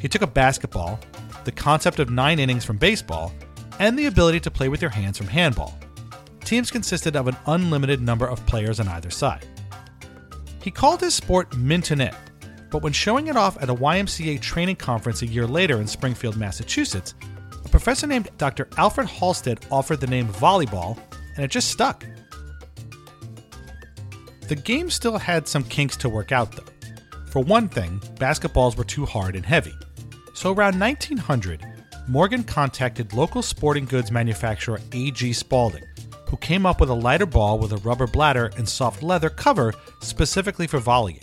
He 0.00 0.08
took 0.08 0.22
a 0.22 0.26
basketball, 0.26 0.98
the 1.44 1.52
concept 1.52 1.98
of 1.98 2.08
nine 2.08 2.38
innings 2.38 2.64
from 2.64 2.78
baseball, 2.78 3.32
and 3.78 3.98
the 3.98 4.06
ability 4.06 4.40
to 4.40 4.50
play 4.50 4.68
with 4.68 4.80
your 4.80 4.90
hands 4.90 5.18
from 5.18 5.26
handball. 5.26 5.76
Teams 6.44 6.70
consisted 6.70 7.16
of 7.16 7.26
an 7.26 7.36
unlimited 7.46 8.00
number 8.00 8.26
of 8.26 8.44
players 8.46 8.78
on 8.78 8.88
either 8.88 9.10
side. 9.10 9.44
He 10.62 10.70
called 10.70 11.00
his 11.00 11.14
sport 11.14 11.56
Mintonette, 11.56 12.14
but 12.70 12.82
when 12.82 12.92
showing 12.92 13.26
it 13.26 13.36
off 13.36 13.60
at 13.60 13.68
a 13.68 13.74
YMCA 13.74 14.40
training 14.40 14.76
conference 14.76 15.22
a 15.22 15.26
year 15.26 15.46
later 15.46 15.80
in 15.80 15.86
Springfield, 15.88 16.36
Massachusetts, 16.36 17.14
a 17.64 17.68
professor 17.68 18.06
named 18.06 18.28
Dr. 18.38 18.68
Alfred 18.76 19.08
Halstead 19.08 19.66
offered 19.70 20.00
the 20.00 20.06
name 20.06 20.28
volleyball, 20.28 20.96
and 21.34 21.44
it 21.44 21.50
just 21.50 21.70
stuck. 21.70 22.04
The 24.48 24.54
game 24.54 24.90
still 24.90 25.18
had 25.18 25.48
some 25.48 25.64
kinks 25.64 25.96
to 25.98 26.08
work 26.08 26.30
out, 26.30 26.52
though. 26.52 26.72
For 27.30 27.40
one 27.40 27.68
thing, 27.68 27.98
basketballs 28.14 28.76
were 28.76 28.84
too 28.84 29.04
hard 29.04 29.34
and 29.34 29.44
heavy. 29.44 29.74
So 30.34 30.52
around 30.52 30.78
1900, 30.78 31.64
Morgan 32.08 32.44
contacted 32.44 33.12
local 33.12 33.42
sporting 33.42 33.84
goods 33.84 34.12
manufacturer 34.12 34.80
A.G. 34.92 35.32
Spalding, 35.32 35.84
who 36.28 36.36
came 36.36 36.64
up 36.64 36.80
with 36.80 36.90
a 36.90 36.94
lighter 36.94 37.26
ball 37.26 37.58
with 37.58 37.72
a 37.72 37.78
rubber 37.78 38.06
bladder 38.06 38.52
and 38.56 38.68
soft 38.68 39.02
leather 39.02 39.30
cover 39.30 39.74
specifically 40.00 40.68
for 40.68 40.78
volleying. 40.78 41.20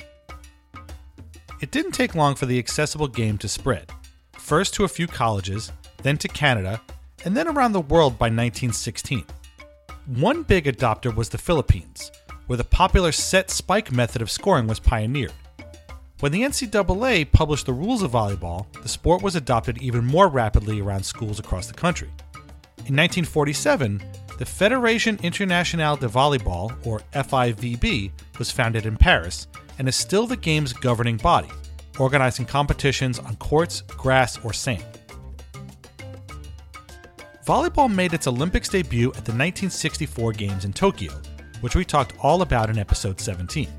It 1.61 1.71
didn't 1.71 1.93
take 1.93 2.15
long 2.15 2.35
for 2.35 2.45
the 2.45 2.59
accessible 2.59 3.07
game 3.07 3.37
to 3.37 3.47
spread, 3.47 3.89
first 4.33 4.73
to 4.73 4.83
a 4.83 4.89
few 4.89 5.07
colleges, 5.07 5.71
then 6.01 6.17
to 6.17 6.27
Canada, 6.27 6.81
and 7.23 7.37
then 7.37 7.47
around 7.47 7.71
the 7.71 7.79
world 7.79 8.19
by 8.19 8.25
1916. 8.25 9.23
One 10.07 10.43
big 10.43 10.65
adopter 10.65 11.15
was 11.15 11.29
the 11.29 11.37
Philippines, 11.37 12.11
where 12.47 12.57
the 12.57 12.63
popular 12.63 13.11
set 13.11 13.49
spike 13.49 13.91
method 13.91 14.21
of 14.21 14.31
scoring 14.31 14.67
was 14.67 14.79
pioneered. 14.79 15.33
When 16.19 16.31
the 16.31 16.43
NCAA 16.43 17.31
published 17.31 17.65
the 17.65 17.73
rules 17.73 18.01
of 18.01 18.11
volleyball, 18.11 18.65
the 18.81 18.87
sport 18.87 19.21
was 19.21 19.35
adopted 19.35 19.81
even 19.81 20.05
more 20.05 20.29
rapidly 20.29 20.79
around 20.79 21.03
schools 21.03 21.39
across 21.39 21.67
the 21.67 21.73
country. 21.73 22.07
In 22.85 22.95
1947, 22.95 24.01
the 24.37 24.45
Fédération 24.45 25.21
Internationale 25.21 25.97
de 25.97 26.07
Volleyball, 26.07 26.73
or 26.85 27.01
FIVB, 27.13 28.11
was 28.39 28.51
founded 28.51 28.85
in 28.85 28.97
Paris 28.97 29.47
and 29.77 29.87
is 29.87 29.95
still 29.95 30.25
the 30.25 30.37
game's 30.37 30.73
governing 30.73 31.17
body, 31.17 31.49
organizing 31.99 32.45
competitions 32.45 33.19
on 33.19 33.35
courts, 33.35 33.81
grass, 33.81 34.43
or 34.43 34.53
sand. 34.53 34.83
Volleyball 37.45 37.93
made 37.93 38.13
its 38.13 38.27
Olympics 38.27 38.69
debut 38.69 39.09
at 39.09 39.25
the 39.25 39.33
1964 39.33 40.31
Games 40.31 40.63
in 40.63 40.71
Tokyo, 40.71 41.11
which 41.63 41.77
we 41.77 41.85
talked 41.85 42.13
all 42.19 42.41
about 42.41 42.69
in 42.69 42.77
episode 42.77 43.21
17. 43.21 43.69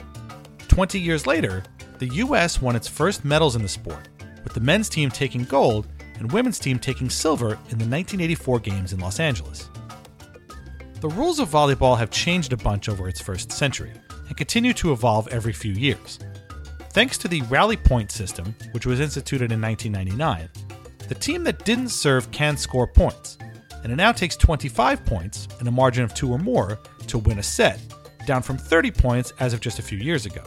20 0.68 0.98
years 0.98 1.26
later, 1.26 1.62
the 1.98 2.14
US 2.14 2.62
won 2.62 2.74
its 2.74 2.88
first 2.88 3.26
medals 3.26 3.56
in 3.56 3.62
the 3.62 3.68
sport, 3.68 4.08
with 4.42 4.54
the 4.54 4.60
men's 4.60 4.88
team 4.88 5.10
taking 5.10 5.44
gold 5.44 5.86
and 6.18 6.32
women's 6.32 6.58
team 6.58 6.78
taking 6.78 7.10
silver 7.10 7.48
in 7.48 7.78
the 7.78 7.84
1984 7.84 8.60
Games 8.60 8.94
in 8.94 9.00
Los 9.00 9.20
Angeles. 9.20 9.68
The 11.02 11.10
rules 11.10 11.38
of 11.38 11.50
volleyball 11.50 11.98
have 11.98 12.10
changed 12.10 12.54
a 12.54 12.56
bunch 12.56 12.88
over 12.88 13.06
its 13.06 13.20
first 13.20 13.52
century 13.52 13.92
and 14.28 14.34
continue 14.34 14.72
to 14.72 14.92
evolve 14.92 15.28
every 15.28 15.52
few 15.52 15.74
years. 15.74 16.18
Thanks 16.92 17.18
to 17.18 17.28
the 17.28 17.42
rally 17.42 17.76
point 17.76 18.10
system, 18.10 18.54
which 18.72 18.86
was 18.86 18.98
instituted 18.98 19.52
in 19.52 19.60
1999, 19.60 20.48
the 21.06 21.14
team 21.14 21.44
that 21.44 21.66
didn't 21.66 21.90
serve 21.90 22.30
can 22.30 22.56
score 22.56 22.86
points, 22.86 23.36
and 23.82 23.92
it 23.92 23.96
now 23.96 24.10
takes 24.10 24.36
25 24.36 25.04
points 25.04 25.48
and 25.58 25.68
a 25.68 25.70
margin 25.70 26.02
of 26.02 26.14
two 26.14 26.32
or 26.32 26.38
more 26.38 26.78
to 27.06 27.18
win 27.18 27.38
a 27.38 27.42
set, 27.42 27.80
down 28.26 28.42
from 28.42 28.58
30 28.58 28.90
points 28.90 29.32
as 29.38 29.52
of 29.52 29.60
just 29.60 29.78
a 29.78 29.82
few 29.82 29.98
years 29.98 30.26
ago. 30.26 30.42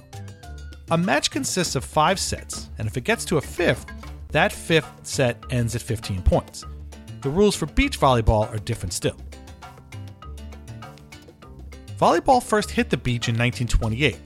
A 0.91 0.97
match 0.97 1.31
consists 1.31 1.75
of 1.75 1.83
five 1.83 2.19
sets, 2.19 2.69
and 2.77 2.87
if 2.87 2.95
it 2.95 3.03
gets 3.03 3.25
to 3.25 3.37
a 3.37 3.41
fifth, 3.41 3.85
that 4.29 4.51
fifth 4.51 4.89
set 5.03 5.37
ends 5.49 5.75
at 5.75 5.81
15 5.81 6.21
points. 6.21 6.65
The 7.21 7.29
rules 7.29 7.55
for 7.55 7.65
beach 7.65 7.99
volleyball 7.99 8.51
are 8.53 8.59
different 8.59 8.93
still. 8.93 9.17
Volleyball 11.97 12.43
first 12.43 12.69
hit 12.69 12.89
the 12.89 12.97
beach 12.97 13.27
in 13.27 13.35
1928, 13.35 14.17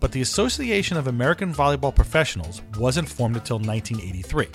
but 0.00 0.12
the 0.12 0.22
Association 0.22 0.96
of 0.96 1.08
American 1.08 1.52
Volleyball 1.52 1.94
Professionals 1.94 2.62
wasn't 2.78 3.08
formed 3.08 3.36
until 3.36 3.58
1983. 3.58 4.48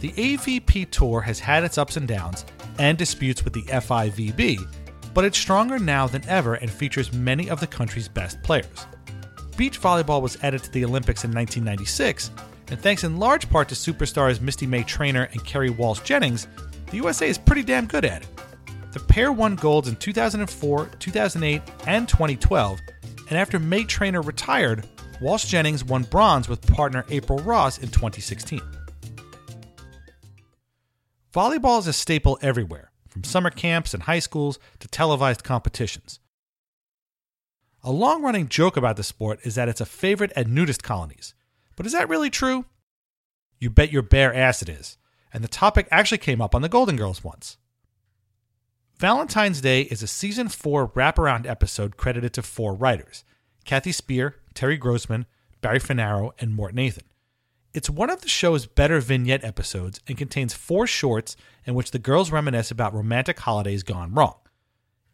The 0.00 0.12
AVP 0.12 0.90
Tour 0.90 1.20
has 1.20 1.38
had 1.38 1.64
its 1.64 1.78
ups 1.78 1.96
and 1.96 2.08
downs 2.08 2.44
and 2.78 2.96
disputes 2.96 3.44
with 3.44 3.52
the 3.52 3.62
FIVB, 3.62 4.66
but 5.14 5.24
it's 5.24 5.38
stronger 5.38 5.78
now 5.78 6.06
than 6.06 6.26
ever 6.28 6.54
and 6.54 6.70
features 6.70 7.12
many 7.12 7.50
of 7.50 7.60
the 7.60 7.66
country's 7.66 8.08
best 8.08 8.42
players. 8.42 8.86
Beach 9.56 9.80
volleyball 9.80 10.22
was 10.22 10.42
added 10.42 10.62
to 10.62 10.70
the 10.70 10.84
Olympics 10.84 11.24
in 11.24 11.32
1996, 11.32 12.30
and 12.68 12.80
thanks 12.80 13.04
in 13.04 13.18
large 13.18 13.48
part 13.50 13.68
to 13.68 13.74
superstars 13.74 14.40
Misty 14.40 14.66
May 14.66 14.82
Treanor 14.82 15.30
and 15.30 15.44
Kerri 15.44 15.76
Walsh 15.76 16.00
Jennings, 16.00 16.46
the 16.86 16.96
USA 16.98 17.28
is 17.28 17.38
pretty 17.38 17.62
damn 17.62 17.86
good 17.86 18.04
at 18.04 18.22
it. 18.22 18.28
The 18.92 19.00
pair 19.00 19.32
won 19.32 19.56
golds 19.56 19.88
in 19.88 19.96
2004, 19.96 20.90
2008, 20.98 21.62
and 21.86 22.08
2012, 22.08 22.80
and 23.30 23.38
after 23.38 23.58
May 23.58 23.84
Treanor 23.84 24.24
retired, 24.24 24.86
Walsh 25.20 25.46
Jennings 25.46 25.84
won 25.84 26.02
bronze 26.02 26.48
with 26.48 26.66
partner 26.66 27.04
April 27.08 27.38
Ross 27.38 27.78
in 27.78 27.88
2016. 27.88 28.60
Volleyball 31.32 31.78
is 31.78 31.86
a 31.86 31.92
staple 31.94 32.38
everywhere, 32.42 32.91
from 33.12 33.24
summer 33.24 33.50
camps 33.50 33.92
and 33.92 34.04
high 34.04 34.20
schools 34.20 34.58
to 34.80 34.88
televised 34.88 35.44
competitions. 35.44 36.18
A 37.84 37.92
long 37.92 38.22
running 38.22 38.48
joke 38.48 38.76
about 38.78 38.96
the 38.96 39.02
sport 39.02 39.40
is 39.44 39.54
that 39.54 39.68
it's 39.68 39.82
a 39.82 39.86
favorite 39.86 40.32
at 40.34 40.46
nudist 40.46 40.82
colonies. 40.82 41.34
But 41.76 41.84
is 41.84 41.92
that 41.92 42.08
really 42.08 42.30
true? 42.30 42.64
You 43.58 43.68
bet 43.68 43.92
your 43.92 44.02
bare 44.02 44.34
ass 44.34 44.62
it 44.62 44.68
is. 44.70 44.96
And 45.32 45.44
the 45.44 45.48
topic 45.48 45.88
actually 45.90 46.18
came 46.18 46.40
up 46.40 46.54
on 46.54 46.62
the 46.62 46.68
Golden 46.70 46.96
Girls 46.96 47.22
once. 47.22 47.58
Valentine's 48.98 49.60
Day 49.60 49.82
is 49.82 50.02
a 50.02 50.06
season 50.06 50.48
4 50.48 50.88
wraparound 50.88 51.46
episode 51.46 51.96
credited 51.96 52.32
to 52.34 52.42
four 52.42 52.74
writers 52.74 53.24
Kathy 53.64 53.92
Speer, 53.92 54.36
Terry 54.54 54.76
Grossman, 54.76 55.26
Barry 55.60 55.80
Fanaro, 55.80 56.32
and 56.38 56.54
Mort 56.54 56.74
Nathan. 56.74 57.04
It's 57.74 57.88
one 57.88 58.10
of 58.10 58.20
the 58.20 58.28
show's 58.28 58.66
better 58.66 59.00
vignette 59.00 59.44
episodes 59.44 59.98
and 60.06 60.18
contains 60.18 60.52
four 60.52 60.86
shorts 60.86 61.36
in 61.64 61.74
which 61.74 61.90
the 61.90 61.98
girls 61.98 62.30
reminisce 62.30 62.70
about 62.70 62.92
romantic 62.92 63.40
holidays 63.40 63.82
gone 63.82 64.12
wrong. 64.12 64.36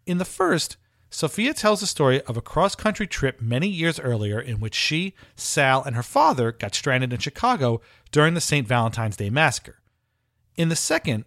In 0.07 0.19
the 0.19 0.25
first, 0.25 0.77
Sophia 1.11 1.55
tells 1.55 1.81
the 1.81 1.87
story 1.87 2.21
of 2.23 2.37
a 2.37 2.43
cross 2.43 2.75
country 2.75 3.07
trip 3.07 3.41
many 3.41 3.69
years 3.69 4.01
earlier 4.01 4.41
in 4.41 4.59
which 4.59 4.75
she, 4.75 5.15
Sal, 5.37 5.83
and 5.85 5.95
her 5.95 6.03
father 6.03 6.51
got 6.51 6.75
stranded 6.75 7.13
in 7.13 7.21
Chicago 7.21 7.81
during 8.11 8.35
the 8.35 8.41
St. 8.41 8.67
Valentine's 8.67 9.17
Day 9.17 9.31
Massacre. 9.31 9.81
In 10.57 10.69
the 10.69 10.77
second, 10.77 11.25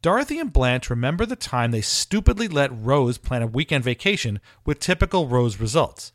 Dorothy 0.00 0.38
and 0.38 0.52
Blanche 0.52 0.88
remember 0.88 1.26
the 1.26 1.36
time 1.36 1.72
they 1.72 1.80
stupidly 1.80 2.46
let 2.46 2.70
Rose 2.72 3.18
plan 3.18 3.42
a 3.42 3.48
weekend 3.48 3.82
vacation 3.82 4.40
with 4.64 4.78
typical 4.78 5.26
Rose 5.26 5.58
results. 5.58 6.12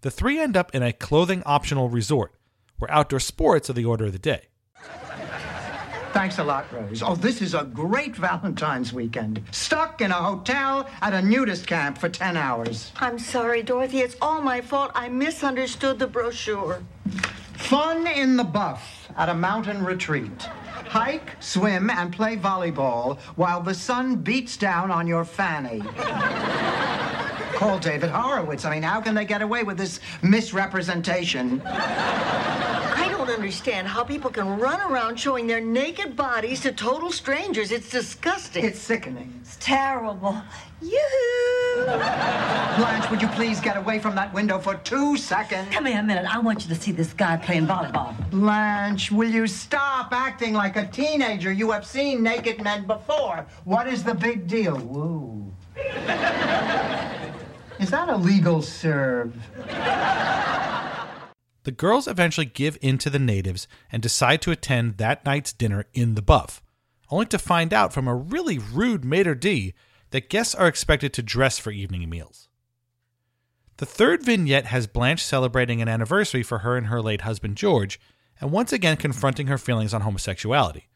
The 0.00 0.10
three 0.10 0.38
end 0.38 0.56
up 0.56 0.74
in 0.74 0.82
a 0.82 0.94
clothing 0.94 1.42
optional 1.44 1.90
resort, 1.90 2.34
where 2.80 2.90
outdoor 2.90 3.20
sports 3.20 3.70
are 3.70 3.74
the 3.74 3.84
order 3.84 4.06
of 4.06 4.12
the 4.12 4.18
day. 4.18 4.46
Thanks 6.12 6.38
a 6.38 6.44
lot, 6.44 6.66
Rose. 6.72 7.02
Oh, 7.02 7.14
this 7.14 7.40
is 7.40 7.54
a 7.54 7.62
great 7.62 8.16
Valentine's 8.16 8.92
weekend. 8.92 9.44
Stuck 9.52 10.00
in 10.00 10.10
a 10.10 10.14
hotel 10.14 10.90
at 11.02 11.14
a 11.14 11.22
nudist 11.22 11.68
camp 11.68 11.98
for 11.98 12.08
10 12.08 12.36
hours. 12.36 12.90
I'm 12.96 13.16
sorry, 13.18 13.62
Dorothy. 13.62 14.00
It's 14.00 14.16
all 14.20 14.42
my 14.42 14.60
fault. 14.60 14.90
I 14.96 15.08
misunderstood 15.08 16.00
the 16.00 16.08
brochure. 16.08 16.82
Fun 17.54 18.08
in 18.08 18.36
the 18.36 18.44
buff 18.44 19.08
at 19.16 19.28
a 19.28 19.34
mountain 19.34 19.84
retreat. 19.84 20.42
Hike, 20.42 21.36
swim, 21.38 21.88
and 21.90 22.12
play 22.12 22.36
volleyball 22.36 23.20
while 23.36 23.62
the 23.62 23.74
sun 23.74 24.16
beats 24.16 24.56
down 24.56 24.90
on 24.90 25.06
your 25.06 25.24
fanny. 25.24 25.80
Call 27.60 27.78
David 27.78 28.08
Horowitz. 28.08 28.64
I 28.64 28.70
mean, 28.70 28.82
how 28.82 29.02
can 29.02 29.14
they 29.14 29.26
get 29.26 29.42
away 29.42 29.64
with 29.64 29.76
this 29.76 30.00
misrepresentation? 30.22 31.60
I 31.66 33.06
don't 33.10 33.28
understand 33.28 33.86
how 33.86 34.02
people 34.02 34.30
can 34.30 34.58
run 34.58 34.80
around 34.90 35.20
showing 35.20 35.46
their 35.46 35.60
naked 35.60 36.16
bodies 36.16 36.62
to 36.62 36.72
total 36.72 37.12
strangers. 37.12 37.70
It's 37.70 37.90
disgusting. 37.90 38.64
It's 38.64 38.78
sickening. 38.78 39.38
It's 39.42 39.58
terrible. 39.60 40.42
Yoo-hoo! 40.80 41.84
Blanche, 41.84 43.10
would 43.10 43.20
you 43.20 43.28
please 43.28 43.60
get 43.60 43.76
away 43.76 43.98
from 43.98 44.14
that 44.14 44.32
window 44.32 44.58
for 44.58 44.76
two 44.76 45.18
seconds? 45.18 45.68
Come 45.70 45.84
here 45.84 46.00
a 46.00 46.02
minute. 46.02 46.24
I 46.34 46.38
want 46.38 46.62
you 46.62 46.74
to 46.74 46.80
see 46.80 46.92
this 46.92 47.12
guy 47.12 47.36
playing 47.36 47.66
volleyball. 47.66 48.14
Blanche, 48.30 49.12
will 49.12 49.28
you 49.28 49.46
stop 49.46 50.14
acting 50.14 50.54
like 50.54 50.76
a 50.76 50.86
teenager? 50.86 51.52
You 51.52 51.72
have 51.72 51.84
seen 51.84 52.22
naked 52.22 52.62
men 52.62 52.86
before. 52.86 53.44
What 53.64 53.86
is 53.86 54.02
the 54.02 54.14
big 54.14 54.46
deal? 54.46 54.78
Woo. 54.78 55.52
Is 57.80 57.90
that 57.90 58.08
a 58.08 58.16
legal 58.16 58.62
serve? 58.62 59.34
The 61.62 61.72
girls 61.72 62.06
eventually 62.06 62.46
give 62.46 62.78
in 62.80 62.98
to 62.98 63.10
the 63.10 63.18
natives 63.18 63.66
and 63.90 64.02
decide 64.02 64.42
to 64.42 64.50
attend 64.50 64.96
that 64.96 65.24
night's 65.24 65.52
dinner 65.52 65.86
in 65.92 66.14
the 66.14 66.22
buff, 66.22 66.62
only 67.10 67.26
to 67.26 67.38
find 67.38 67.72
out 67.72 67.92
from 67.92 68.06
a 68.08 68.14
really 68.14 68.58
rude 68.58 69.04
maitre 69.04 69.34
d' 69.34 69.74
that 70.10 70.30
guests 70.30 70.54
are 70.54 70.68
expected 70.68 71.12
to 71.12 71.22
dress 71.22 71.58
for 71.58 71.70
evening 71.70 72.08
meals. 72.08 72.48
The 73.76 73.86
third 73.86 74.22
vignette 74.22 74.66
has 74.66 74.86
Blanche 74.86 75.22
celebrating 75.22 75.80
an 75.80 75.88
anniversary 75.88 76.42
for 76.42 76.58
her 76.58 76.76
and 76.76 76.88
her 76.88 77.00
late 77.00 77.22
husband 77.22 77.56
George, 77.56 77.98
and 78.40 78.50
once 78.50 78.72
again 78.72 78.96
confronting 78.96 79.46
her 79.46 79.58
feelings 79.58 79.94
on 79.94 80.02
homosexuality. 80.02 80.88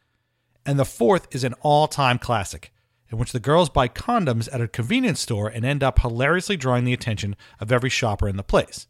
And 0.67 0.79
the 0.79 0.85
fourth 0.85 1.29
is 1.35 1.45
an 1.45 1.55
all 1.61 1.89
time 1.89 2.19
classic, 2.19 2.73
in 3.11 3.19
which 3.19 3.33
the 3.33 3.41
girls 3.41 3.69
buy 3.69 3.89
condoms 3.89 4.49
at 4.53 4.61
a 4.61 4.69
convenience 4.69 5.21
store 5.21 5.49
and 5.49 5.65
end 5.65 5.83
up 5.83 6.01
hilariously 6.01 6.57
drawing 6.57 6.85
the 6.85 6.93
attention 6.93 7.37
of 7.61 7.71
every 7.71 7.91
shopper 7.91 8.29
in 8.29 8.37
the 8.37 8.43
place. 8.43 8.87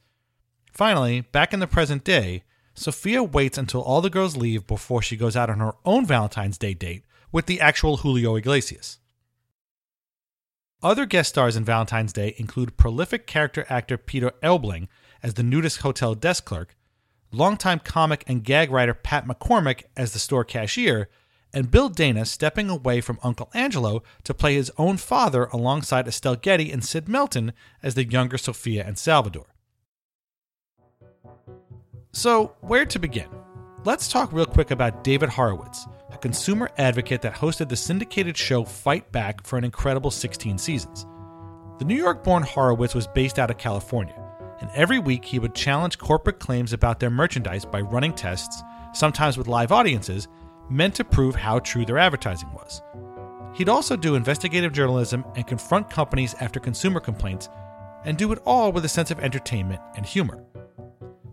Finally, 0.72 1.20
back 1.20 1.52
in 1.52 1.60
the 1.60 1.66
present 1.66 2.04
day, 2.04 2.42
Sophia 2.74 3.22
waits 3.22 3.56
until 3.56 3.82
all 3.82 4.00
the 4.00 4.10
girls 4.10 4.36
leave 4.36 4.66
before 4.66 5.00
she 5.00 5.16
goes 5.16 5.36
out 5.36 5.48
on 5.50 5.60
her 5.60 5.74
own 5.84 6.04
Valentine's 6.04 6.58
Day 6.58 6.74
date 6.74 7.04
with 7.30 7.46
the 7.46 7.60
actual 7.60 7.98
Julio 7.98 8.34
Iglesias. 8.34 8.98
Other 10.82 11.06
guest 11.06 11.30
stars 11.30 11.56
in 11.56 11.64
Valentine's 11.64 12.12
Day 12.12 12.34
include 12.36 12.76
prolific 12.76 13.26
character 13.26 13.64
actor 13.68 13.96
Peter 13.96 14.32
Elbling 14.42 14.88
as 15.22 15.34
the 15.34 15.42
nudist 15.42 15.78
hotel 15.78 16.14
desk 16.14 16.44
clerk, 16.44 16.76
longtime 17.32 17.78
comic 17.78 18.24
and 18.26 18.44
gag 18.44 18.70
writer 18.70 18.92
Pat 18.92 19.26
McCormick 19.26 19.84
as 19.96 20.12
the 20.12 20.18
store 20.18 20.44
cashier, 20.44 21.08
and 21.54 21.70
Bill 21.70 21.88
Dana 21.88 22.26
stepping 22.26 22.68
away 22.68 23.00
from 23.00 23.20
Uncle 23.22 23.48
Angelo 23.54 24.02
to 24.24 24.34
play 24.34 24.54
his 24.54 24.72
own 24.76 24.96
father 24.96 25.44
alongside 25.46 26.08
Estelle 26.08 26.36
Getty 26.36 26.70
and 26.70 26.84
Sid 26.84 27.08
Melton 27.08 27.52
as 27.82 27.94
the 27.94 28.04
younger 28.04 28.36
Sophia 28.36 28.84
and 28.84 28.98
Salvador. 28.98 29.46
So, 32.12 32.56
where 32.60 32.84
to 32.84 32.98
begin? 32.98 33.28
Let's 33.84 34.08
talk 34.08 34.32
real 34.32 34.46
quick 34.46 34.70
about 34.70 35.04
David 35.04 35.28
Horowitz, 35.28 35.86
a 36.10 36.16
consumer 36.16 36.70
advocate 36.76 37.22
that 37.22 37.34
hosted 37.34 37.68
the 37.68 37.76
syndicated 37.76 38.36
show 38.36 38.64
Fight 38.64 39.10
Back 39.12 39.46
for 39.46 39.56
an 39.56 39.64
incredible 39.64 40.10
16 40.10 40.58
seasons. 40.58 41.06
The 41.78 41.84
New 41.84 41.96
York 41.96 42.24
born 42.24 42.42
Horowitz 42.42 42.94
was 42.94 43.06
based 43.08 43.38
out 43.38 43.50
of 43.50 43.58
California, 43.58 44.14
and 44.60 44.70
every 44.74 44.98
week 44.98 45.24
he 45.24 45.38
would 45.38 45.54
challenge 45.54 45.98
corporate 45.98 46.38
claims 46.38 46.72
about 46.72 47.00
their 47.00 47.10
merchandise 47.10 47.64
by 47.64 47.80
running 47.80 48.12
tests, 48.12 48.62
sometimes 48.92 49.36
with 49.36 49.48
live 49.48 49.72
audiences, 49.72 50.28
meant 50.70 50.94
to 50.96 51.04
prove 51.04 51.34
how 51.34 51.58
true 51.58 51.84
their 51.84 51.98
advertising 51.98 52.52
was. 52.52 52.82
He'd 53.54 53.68
also 53.68 53.96
do 53.96 54.14
investigative 54.16 54.72
journalism 54.72 55.24
and 55.36 55.46
confront 55.46 55.90
companies 55.90 56.34
after 56.40 56.58
consumer 56.58 57.00
complaints, 57.00 57.48
and 58.04 58.18
do 58.18 58.32
it 58.32 58.42
all 58.44 58.72
with 58.72 58.84
a 58.84 58.88
sense 58.88 59.10
of 59.10 59.20
entertainment 59.20 59.80
and 59.96 60.04
humor. 60.04 60.44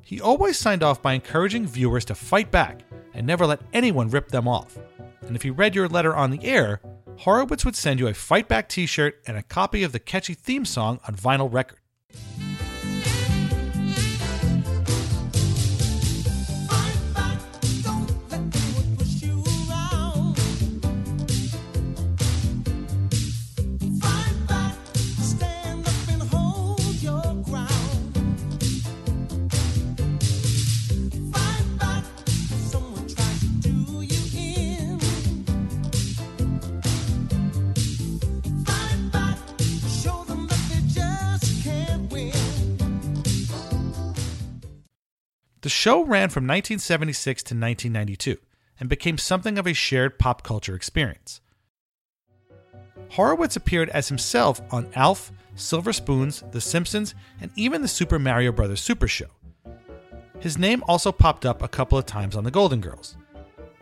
He 0.03 0.21
always 0.21 0.57
signed 0.57 0.83
off 0.83 1.01
by 1.01 1.13
encouraging 1.13 1.67
viewers 1.67 2.05
to 2.05 2.15
fight 2.15 2.51
back 2.51 2.83
and 3.13 3.27
never 3.27 3.45
let 3.45 3.61
anyone 3.73 4.09
rip 4.09 4.29
them 4.29 4.47
off. 4.47 4.77
And 5.21 5.35
if 5.35 5.41
he 5.41 5.49
read 5.49 5.75
your 5.75 5.87
letter 5.87 6.15
on 6.15 6.31
the 6.31 6.43
air, 6.45 6.81
Horowitz 7.17 7.65
would 7.65 7.75
send 7.75 7.99
you 7.99 8.07
a 8.07 8.13
fight 8.13 8.47
back 8.47 8.67
t 8.69 8.85
shirt 8.85 9.21
and 9.27 9.37
a 9.37 9.43
copy 9.43 9.83
of 9.83 9.91
the 9.91 9.99
catchy 9.99 10.33
theme 10.33 10.65
song 10.65 10.99
on 11.07 11.15
vinyl 11.15 11.51
record. 11.51 11.77
The 45.61 45.69
show 45.69 46.01
ran 46.01 46.29
from 46.29 46.47
1976 46.47 47.43
to 47.43 47.53
1992 47.53 48.37
and 48.79 48.89
became 48.89 49.19
something 49.19 49.59
of 49.59 49.67
a 49.67 49.73
shared 49.73 50.17
pop 50.17 50.41
culture 50.41 50.75
experience. 50.75 51.39
Horowitz 53.09 53.55
appeared 53.55 53.89
as 53.89 54.07
himself 54.07 54.59
on 54.71 54.89
Alf, 54.95 55.31
Silver 55.53 55.93
Spoons, 55.93 56.43
The 56.51 56.61
Simpsons, 56.61 57.13
and 57.41 57.51
even 57.55 57.83
the 57.83 57.87
Super 57.87 58.17
Mario 58.17 58.51
Bros. 58.51 58.79
Super 58.79 59.07
Show. 59.07 59.27
His 60.39 60.57
name 60.57 60.83
also 60.87 61.11
popped 61.11 61.45
up 61.45 61.61
a 61.61 61.67
couple 61.67 61.97
of 61.97 62.07
times 62.07 62.35
on 62.35 62.43
The 62.43 62.49
Golden 62.49 62.81
Girls. 62.81 63.15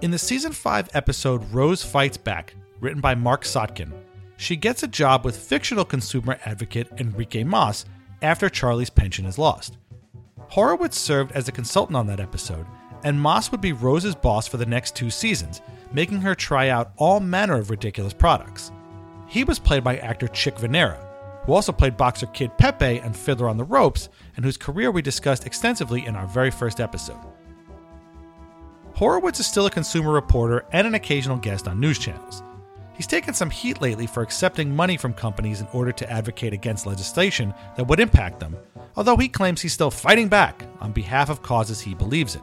In 0.02 0.12
the 0.12 0.18
season 0.18 0.52
5 0.52 0.90
episode 0.94 1.50
Rose 1.54 1.84
Fights 1.84 2.18
Back, 2.18 2.56
written 2.82 3.00
by 3.00 3.16
Mark 3.16 3.44
Sotkin, 3.44 3.94
she 4.36 4.58
gets 4.58 4.84
a 4.84 4.88
job 4.88 5.24
with 5.24 5.38
fictional 5.38 5.86
consumer 5.86 6.40
advocate 6.44 6.90
Enrique 6.98 7.46
Mas 7.46 7.86
after 8.22 8.50
Charlie's 8.50 8.90
pension 8.90 9.26
is 9.26 9.38
lost. 9.38 9.78
Horowitz 10.50 10.98
served 10.98 11.32
as 11.34 11.48
a 11.48 11.52
consultant 11.52 11.96
on 11.96 12.08
that 12.08 12.20
episode, 12.20 12.66
and 13.04 13.22
Mas 13.22 13.52
would 13.52 13.62
be 13.62 13.72
Rose's 13.72 14.16
boss 14.16 14.48
for 14.48 14.58
the 14.58 14.66
next 14.66 14.96
two 14.96 15.12
seasons, 15.12 15.62
making 15.94 16.22
her 16.22 16.34
try 16.34 16.70
out 16.70 16.92
all 16.98 17.20
manner 17.20 17.58
of 17.60 17.70
ridiculous 17.70 18.14
products. 18.14 18.72
He 19.28 19.44
was 19.44 19.60
played 19.60 19.84
by 19.84 19.98
actor 19.98 20.28
Chick 20.28 20.56
Vennera, 20.56 21.06
who 21.46 21.54
also 21.54 21.72
played 21.72 21.98
boxer 21.98 22.26
Kid 22.28 22.58
Pepe 22.58 22.98
and 22.98 23.16
Fiddler 23.16 23.48
on 23.48 23.58
the 23.58 23.64
Ropes, 23.64 24.10
and 24.36 24.44
whose 24.44 24.58
career 24.58 24.90
we 24.90 25.04
discussed 25.04 25.46
extensively 25.46 26.08
in 26.08 26.16
our 26.16 26.26
very 26.26 26.50
first 26.50 26.80
episode. 26.80 27.20
Horowitz 28.96 29.40
is 29.40 29.46
still 29.46 29.68
a 29.68 29.72
consumer 29.72 30.12
reporter 30.12 30.66
and 30.72 30.88
an 30.88 30.96
occasional 30.96 31.38
guest 31.38 31.68
on 31.68 31.80
news 31.80 32.00
channels. 32.00 32.42
He's 33.00 33.08
taken 33.08 33.34
some 33.34 33.50
heat 33.50 33.80
lately 33.80 34.08
for 34.08 34.22
accepting 34.22 34.76
money 34.76 34.98
from 34.98 35.14
companies 35.14 35.62
in 35.62 35.68
order 35.72 35.94
to 35.94 36.12
advocate 36.12 36.52
against 36.52 36.86
legislation 36.86 37.54
that 37.78 37.88
would 37.88 38.02
impact 38.02 38.42
them, 38.42 38.58
although 38.98 39.16
he 39.16 39.30
claims 39.30 39.62
he's 39.62 39.72
still 39.72 39.90
fighting 39.90 40.28
back 40.28 40.66
on 40.82 40.92
behalf 40.92 41.30
of 41.30 41.42
causes 41.42 41.80
he 41.80 41.94
believes 41.94 42.36
in. 42.36 42.42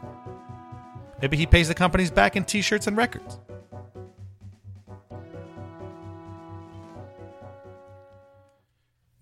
Maybe 1.21 1.37
he 1.37 1.45
pays 1.45 1.67
the 1.67 1.75
companies 1.75 2.09
back 2.09 2.35
in 2.35 2.43
t 2.43 2.63
shirts 2.63 2.87
and 2.87 2.97
records. 2.97 3.37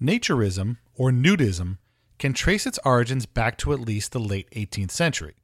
Naturism, 0.01 0.77
or 0.95 1.11
nudism, 1.11 1.79
can 2.17 2.31
trace 2.31 2.65
its 2.65 2.79
origins 2.85 3.25
back 3.25 3.57
to 3.57 3.73
at 3.73 3.81
least 3.81 4.13
the 4.13 4.21
late 4.21 4.49
18th 4.51 4.91
century. 4.91 5.35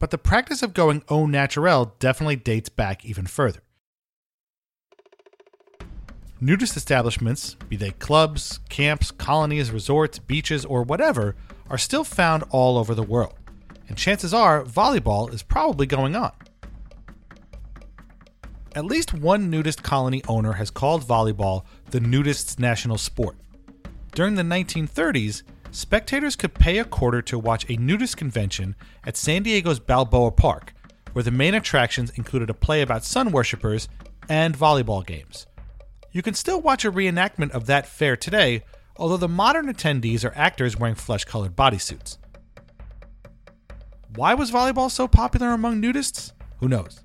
But 0.00 0.10
the 0.10 0.18
practice 0.18 0.60
of 0.64 0.74
going 0.74 1.04
au 1.08 1.26
naturel 1.26 1.94
definitely 2.00 2.34
dates 2.34 2.68
back 2.68 3.04
even 3.04 3.26
further. 3.26 3.60
Nudist 6.40 6.76
establishments, 6.76 7.54
be 7.68 7.76
they 7.76 7.92
clubs, 7.92 8.58
camps, 8.68 9.10
colonies, 9.10 9.70
resorts, 9.70 10.18
beaches, 10.18 10.64
or 10.64 10.82
whatever, 10.82 11.36
are 11.70 11.78
still 11.78 12.04
found 12.04 12.44
all 12.50 12.76
over 12.76 12.94
the 12.94 13.02
world. 13.02 13.34
And 13.88 13.96
chances 13.96 14.34
are 14.34 14.64
volleyball 14.64 15.32
is 15.32 15.42
probably 15.42 15.86
going 15.86 16.16
on. 16.16 16.32
At 18.74 18.84
least 18.84 19.14
one 19.14 19.50
nudist 19.50 19.84
colony 19.84 20.22
owner 20.26 20.54
has 20.54 20.70
called 20.70 21.04
volleyball 21.04 21.64
the 21.90 22.00
nudist's 22.00 22.58
national 22.58 22.98
sport. 22.98 23.36
During 24.14 24.34
the 24.34 24.42
1930s, 24.42 25.44
spectators 25.70 26.34
could 26.34 26.54
pay 26.54 26.78
a 26.78 26.84
quarter 26.84 27.22
to 27.22 27.38
watch 27.38 27.68
a 27.70 27.76
nudist 27.76 28.16
convention 28.16 28.74
at 29.06 29.16
San 29.16 29.44
Diego's 29.44 29.78
Balboa 29.78 30.32
Park, 30.32 30.74
where 31.12 31.22
the 31.22 31.30
main 31.30 31.54
attractions 31.54 32.10
included 32.10 32.50
a 32.50 32.54
play 32.54 32.82
about 32.82 33.04
sun 33.04 33.30
worshippers 33.30 33.88
and 34.28 34.58
volleyball 34.58 35.06
games. 35.06 35.46
You 36.14 36.22
can 36.22 36.34
still 36.34 36.60
watch 36.60 36.84
a 36.84 36.92
reenactment 36.92 37.50
of 37.50 37.66
that 37.66 37.88
fair 37.88 38.16
today, 38.16 38.62
although 38.96 39.16
the 39.16 39.28
modern 39.28 39.66
attendees 39.66 40.24
are 40.24 40.32
actors 40.36 40.76
wearing 40.76 40.94
flesh 40.94 41.24
colored 41.24 41.56
bodysuits. 41.56 42.18
Why 44.14 44.32
was 44.34 44.52
volleyball 44.52 44.92
so 44.92 45.08
popular 45.08 45.48
among 45.50 45.82
nudists? 45.82 46.30
Who 46.60 46.68
knows? 46.68 47.00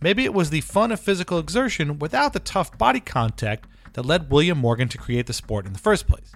Maybe 0.00 0.24
it 0.24 0.32
was 0.32 0.48
the 0.48 0.62
fun 0.62 0.90
of 0.90 0.98
physical 0.98 1.38
exertion 1.38 1.98
without 1.98 2.32
the 2.32 2.40
tough 2.40 2.78
body 2.78 3.00
contact 3.00 3.66
that 3.92 4.06
led 4.06 4.30
William 4.30 4.56
Morgan 4.56 4.88
to 4.88 4.96
create 4.96 5.26
the 5.26 5.34
sport 5.34 5.66
in 5.66 5.74
the 5.74 5.78
first 5.78 6.08
place. 6.08 6.32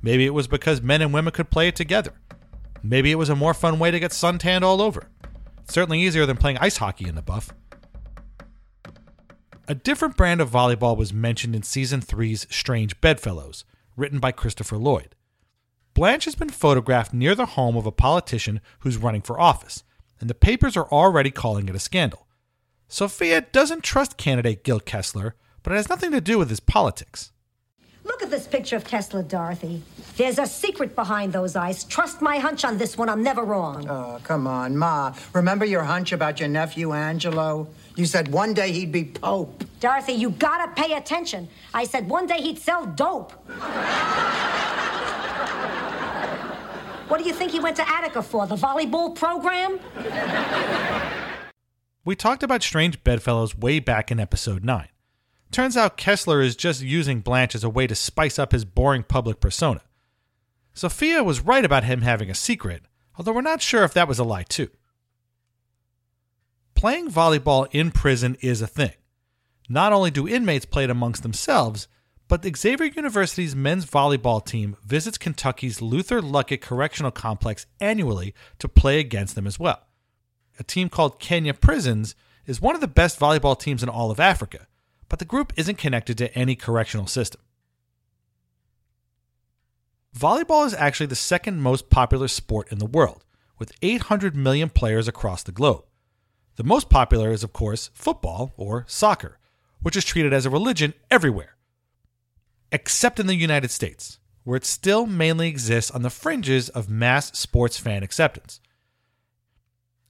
Maybe 0.00 0.24
it 0.24 0.32
was 0.32 0.48
because 0.48 0.80
men 0.80 1.02
and 1.02 1.12
women 1.12 1.34
could 1.34 1.50
play 1.50 1.68
it 1.68 1.76
together. 1.76 2.14
Maybe 2.82 3.10
it 3.10 3.16
was 3.16 3.28
a 3.28 3.36
more 3.36 3.52
fun 3.52 3.78
way 3.78 3.90
to 3.90 4.00
get 4.00 4.14
suntanned 4.14 4.64
all 4.64 4.80
over. 4.80 5.10
It's 5.62 5.74
certainly 5.74 6.00
easier 6.00 6.24
than 6.24 6.38
playing 6.38 6.56
ice 6.56 6.78
hockey 6.78 7.06
in 7.06 7.14
the 7.14 7.22
buff. 7.22 7.52
A 9.66 9.74
different 9.74 10.18
brand 10.18 10.42
of 10.42 10.50
volleyball 10.50 10.94
was 10.94 11.14
mentioned 11.14 11.56
in 11.56 11.62
season 11.62 12.02
three's 12.02 12.46
Strange 12.50 13.00
Bedfellows, 13.00 13.64
written 13.96 14.18
by 14.18 14.30
Christopher 14.30 14.76
Lloyd. 14.76 15.14
Blanche 15.94 16.26
has 16.26 16.34
been 16.34 16.50
photographed 16.50 17.14
near 17.14 17.34
the 17.34 17.46
home 17.46 17.74
of 17.74 17.86
a 17.86 17.92
politician 17.92 18.60
who's 18.80 18.98
running 18.98 19.22
for 19.22 19.40
office, 19.40 19.82
and 20.20 20.28
the 20.28 20.34
papers 20.34 20.76
are 20.76 20.88
already 20.88 21.30
calling 21.30 21.66
it 21.66 21.74
a 21.74 21.78
scandal. 21.78 22.26
Sophia 22.88 23.40
doesn't 23.40 23.82
trust 23.82 24.18
candidate 24.18 24.64
Gil 24.64 24.80
Kessler, 24.80 25.34
but 25.62 25.72
it 25.72 25.76
has 25.76 25.88
nothing 25.88 26.10
to 26.10 26.20
do 26.20 26.38
with 26.38 26.50
his 26.50 26.60
politics. 26.60 27.32
Look 28.04 28.22
at 28.22 28.30
this 28.30 28.46
picture 28.46 28.76
of 28.76 28.84
Kessler, 28.84 29.22
Dorothy. 29.22 29.82
There's 30.18 30.38
a 30.38 30.46
secret 30.46 30.94
behind 30.94 31.32
those 31.32 31.56
eyes. 31.56 31.84
Trust 31.84 32.20
my 32.20 32.38
hunch 32.38 32.66
on 32.66 32.76
this 32.76 32.98
one. 32.98 33.08
I'm 33.08 33.22
never 33.22 33.42
wrong. 33.42 33.88
Oh, 33.88 34.20
come 34.24 34.46
on, 34.46 34.76
Ma. 34.76 35.14
Remember 35.32 35.64
your 35.64 35.84
hunch 35.84 36.12
about 36.12 36.38
your 36.38 36.50
nephew 36.50 36.92
Angelo? 36.92 37.66
You 37.96 38.06
said 38.06 38.28
one 38.28 38.54
day 38.54 38.72
he'd 38.72 38.90
be 38.90 39.04
Pope. 39.04 39.62
Dorothy, 39.78 40.14
you 40.14 40.30
gotta 40.30 40.72
pay 40.72 40.94
attention. 40.94 41.48
I 41.72 41.84
said 41.84 42.08
one 42.08 42.26
day 42.26 42.40
he'd 42.40 42.58
sell 42.58 42.86
dope. 42.86 43.32
what 47.08 47.18
do 47.18 47.24
you 47.24 47.32
think 47.32 47.52
he 47.52 47.60
went 47.60 47.76
to 47.76 47.88
Attica 47.88 48.22
for? 48.22 48.46
The 48.46 48.56
volleyball 48.56 49.14
program? 49.14 49.78
We 52.04 52.16
talked 52.16 52.42
about 52.42 52.62
strange 52.62 53.02
bedfellows 53.04 53.56
way 53.56 53.78
back 53.78 54.10
in 54.10 54.18
episode 54.18 54.64
9. 54.64 54.88
Turns 55.52 55.76
out 55.76 55.96
Kessler 55.96 56.42
is 56.42 56.56
just 56.56 56.82
using 56.82 57.20
Blanche 57.20 57.54
as 57.54 57.62
a 57.62 57.70
way 57.70 57.86
to 57.86 57.94
spice 57.94 58.40
up 58.40 58.50
his 58.50 58.64
boring 58.64 59.04
public 59.04 59.38
persona. 59.38 59.82
Sophia 60.72 61.22
was 61.22 61.40
right 61.40 61.64
about 61.64 61.84
him 61.84 62.02
having 62.02 62.28
a 62.28 62.34
secret, 62.34 62.82
although 63.16 63.32
we're 63.32 63.40
not 63.40 63.62
sure 63.62 63.84
if 63.84 63.94
that 63.94 64.08
was 64.08 64.18
a 64.18 64.24
lie 64.24 64.42
too. 64.42 64.68
Playing 66.84 67.10
volleyball 67.10 67.66
in 67.72 67.90
prison 67.90 68.36
is 68.42 68.60
a 68.60 68.66
thing. 68.66 68.92
Not 69.70 69.94
only 69.94 70.10
do 70.10 70.28
inmates 70.28 70.66
play 70.66 70.84
it 70.84 70.90
amongst 70.90 71.22
themselves, 71.22 71.88
but 72.28 72.44
Xavier 72.44 72.88
University's 72.88 73.56
men's 73.56 73.86
volleyball 73.86 74.44
team 74.44 74.76
visits 74.84 75.16
Kentucky's 75.16 75.80
Luther 75.80 76.20
Luckett 76.20 76.60
Correctional 76.60 77.10
Complex 77.10 77.64
annually 77.80 78.34
to 78.58 78.68
play 78.68 79.00
against 79.00 79.34
them 79.34 79.46
as 79.46 79.58
well. 79.58 79.80
A 80.58 80.62
team 80.62 80.90
called 80.90 81.18
Kenya 81.18 81.54
Prisons 81.54 82.14
is 82.44 82.60
one 82.60 82.74
of 82.74 82.82
the 82.82 82.86
best 82.86 83.18
volleyball 83.18 83.58
teams 83.58 83.82
in 83.82 83.88
all 83.88 84.10
of 84.10 84.20
Africa, 84.20 84.66
but 85.08 85.18
the 85.18 85.24
group 85.24 85.54
isn't 85.56 85.78
connected 85.78 86.18
to 86.18 86.36
any 86.36 86.54
correctional 86.54 87.06
system. 87.06 87.40
Volleyball 90.14 90.66
is 90.66 90.74
actually 90.74 91.06
the 91.06 91.16
second 91.16 91.62
most 91.62 91.88
popular 91.88 92.28
sport 92.28 92.70
in 92.70 92.76
the 92.76 92.84
world, 92.84 93.24
with 93.58 93.72
800 93.80 94.36
million 94.36 94.68
players 94.68 95.08
across 95.08 95.42
the 95.42 95.50
globe. 95.50 95.84
The 96.56 96.64
most 96.64 96.88
popular 96.88 97.30
is, 97.30 97.42
of 97.42 97.52
course, 97.52 97.90
football 97.94 98.52
or 98.56 98.84
soccer, 98.86 99.38
which 99.82 99.96
is 99.96 100.04
treated 100.04 100.32
as 100.32 100.46
a 100.46 100.50
religion 100.50 100.94
everywhere, 101.10 101.56
except 102.70 103.18
in 103.18 103.26
the 103.26 103.34
United 103.34 103.70
States, 103.70 104.18
where 104.44 104.56
it 104.56 104.64
still 104.64 105.06
mainly 105.06 105.48
exists 105.48 105.90
on 105.90 106.02
the 106.02 106.10
fringes 106.10 106.68
of 106.68 106.88
mass 106.88 107.36
sports 107.36 107.76
fan 107.76 108.02
acceptance. 108.02 108.60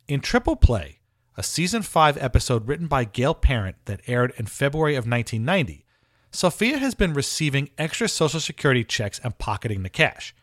In 0.07 0.21
triple 0.21 0.57
play, 0.57 1.01
a 1.37 1.43
season 1.43 1.83
5 1.83 2.19
episode 2.19 2.69
written 2.69 2.87
by 2.87 3.05
Gail 3.05 3.35
Parent 3.35 3.77
that 3.87 4.03
aired 4.07 4.35
in 4.37 4.47
February 4.47 4.97
of 4.97 5.07
1990, 5.07 5.85
Sophia 6.31 6.79
has 6.79 6.95
been 6.95 7.15
receiving 7.15 7.71
extra 7.79 8.09
Social 8.09 8.41
Security 8.41 8.85
checks 8.85 9.21
and 9.25 9.39
pocketing 9.39 9.83
the 9.83 9.89
cash. 9.89 10.35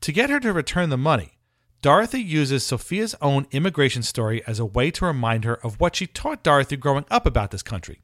To 0.00 0.12
get 0.12 0.30
her 0.30 0.40
to 0.40 0.52
return 0.52 0.88
the 0.88 0.96
money, 0.96 1.38
Dorothy 1.82 2.20
uses 2.20 2.62
Sophia's 2.62 3.14
own 3.22 3.46
immigration 3.52 4.02
story 4.02 4.42
as 4.46 4.58
a 4.58 4.66
way 4.66 4.90
to 4.90 5.06
remind 5.06 5.46
her 5.46 5.54
of 5.64 5.80
what 5.80 5.96
she 5.96 6.06
taught 6.06 6.42
Dorothy 6.42 6.76
growing 6.76 7.06
up 7.10 7.24
about 7.24 7.52
this 7.52 7.62
country 7.62 8.02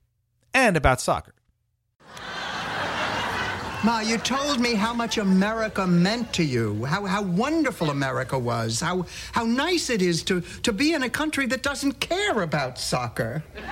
and 0.54 0.78
about 0.78 0.98
soccer. 0.98 1.34
Ma, 3.84 4.00
you 4.00 4.16
told 4.16 4.60
me 4.60 4.74
how 4.74 4.94
much 4.94 5.18
America 5.18 5.86
meant 5.86 6.32
to 6.32 6.42
you, 6.42 6.86
how, 6.86 7.04
how 7.04 7.20
wonderful 7.20 7.90
America 7.90 8.38
was, 8.38 8.80
how, 8.80 9.04
how 9.32 9.44
nice 9.44 9.90
it 9.90 10.00
is 10.00 10.22
to, 10.22 10.40
to 10.62 10.72
be 10.72 10.94
in 10.94 11.02
a 11.02 11.10
country 11.10 11.44
that 11.44 11.62
doesn't 11.62 12.00
care 12.00 12.40
about 12.40 12.78
soccer. 12.78 13.44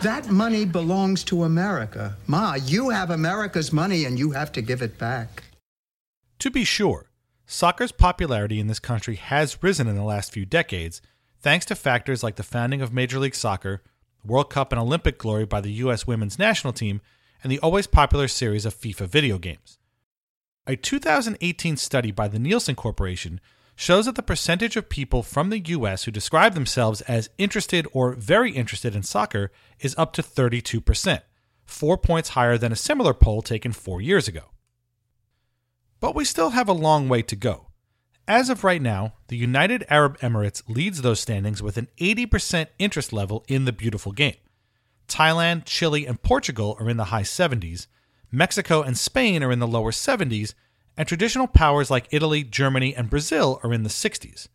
that 0.00 0.30
money 0.30 0.64
belongs 0.64 1.22
to 1.24 1.44
America. 1.44 2.16
Ma, 2.26 2.54
you 2.54 2.88
have 2.88 3.10
America's 3.10 3.74
money 3.74 4.06
and 4.06 4.18
you 4.18 4.30
have 4.30 4.50
to 4.52 4.62
give 4.62 4.80
it 4.80 4.96
back. 4.96 5.42
To 6.38 6.50
be 6.50 6.64
sure, 6.64 7.11
soccer's 7.52 7.92
popularity 7.92 8.58
in 8.58 8.66
this 8.66 8.78
country 8.78 9.16
has 9.16 9.62
risen 9.62 9.86
in 9.86 9.94
the 9.94 10.02
last 10.02 10.32
few 10.32 10.46
decades 10.46 11.02
thanks 11.40 11.66
to 11.66 11.74
factors 11.74 12.22
like 12.22 12.36
the 12.36 12.42
founding 12.42 12.80
of 12.80 12.92
Major 12.92 13.18
League 13.18 13.34
Soccer, 13.34 13.82
World 14.24 14.48
Cup 14.48 14.72
and 14.72 14.80
Olympic 14.80 15.18
glory 15.18 15.44
by 15.44 15.60
the 15.60 15.72
U.S. 15.72 16.06
women's 16.06 16.38
national 16.38 16.72
team, 16.72 17.02
and 17.42 17.52
the 17.52 17.58
always 17.58 17.86
popular 17.86 18.26
series 18.26 18.64
of 18.64 18.74
FIFA 18.74 19.06
video 19.06 19.36
games. 19.36 19.78
A 20.66 20.76
2018 20.76 21.76
study 21.76 22.10
by 22.10 22.26
the 22.26 22.38
Nielsen 22.38 22.74
Corporation 22.74 23.40
shows 23.74 24.06
that 24.06 24.14
the 24.14 24.22
percentage 24.22 24.76
of 24.76 24.88
people 24.88 25.22
from 25.22 25.50
the 25.50 25.58
US 25.58 26.04
who 26.04 26.10
describe 26.10 26.54
themselves 26.54 27.00
as 27.02 27.30
interested 27.36 27.86
or 27.92 28.14
very 28.14 28.52
interested 28.52 28.94
in 28.94 29.02
soccer 29.02 29.50
is 29.80 29.94
up 29.98 30.12
to 30.14 30.22
32%, 30.22 31.20
four 31.66 31.98
points 31.98 32.30
higher 32.30 32.56
than 32.56 32.72
a 32.72 32.76
similar 32.76 33.12
poll 33.12 33.42
taken 33.42 33.72
four 33.72 34.00
years 34.00 34.26
ago. 34.28 34.52
But 36.02 36.16
we 36.16 36.24
still 36.24 36.50
have 36.50 36.68
a 36.68 36.72
long 36.72 37.08
way 37.08 37.22
to 37.22 37.36
go. 37.36 37.68
As 38.26 38.50
of 38.50 38.64
right 38.64 38.82
now, 38.82 39.14
the 39.28 39.36
United 39.36 39.84
Arab 39.88 40.18
Emirates 40.18 40.64
leads 40.66 41.00
those 41.00 41.20
standings 41.20 41.62
with 41.62 41.76
an 41.76 41.86
80% 41.96 42.66
interest 42.80 43.12
level 43.12 43.44
in 43.46 43.66
the 43.66 43.72
beautiful 43.72 44.10
game. 44.10 44.34
Thailand, 45.06 45.64
Chile, 45.64 46.04
and 46.04 46.20
Portugal 46.20 46.76
are 46.80 46.90
in 46.90 46.96
the 46.96 47.12
high 47.14 47.22
70s, 47.22 47.86
Mexico 48.32 48.82
and 48.82 48.98
Spain 48.98 49.44
are 49.44 49.52
in 49.52 49.60
the 49.60 49.66
lower 49.68 49.92
70s, 49.92 50.54
and 50.96 51.06
traditional 51.06 51.46
powers 51.46 51.88
like 51.88 52.08
Italy, 52.10 52.42
Germany, 52.42 52.96
and 52.96 53.08
Brazil 53.08 53.60
are 53.62 53.72
in 53.72 53.84
the 53.84 53.88
60s. 53.88 54.48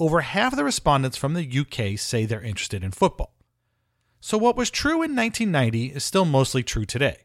Over 0.00 0.22
half 0.22 0.56
the 0.56 0.64
respondents 0.64 1.16
from 1.16 1.34
the 1.34 1.58
UK 1.60 1.96
say 1.96 2.26
they're 2.26 2.42
interested 2.42 2.82
in 2.82 2.90
football. 2.90 3.36
So, 4.20 4.36
what 4.36 4.56
was 4.56 4.68
true 4.68 5.02
in 5.04 5.14
1990 5.14 5.94
is 5.94 6.02
still 6.02 6.24
mostly 6.24 6.64
true 6.64 6.86
today. 6.86 7.18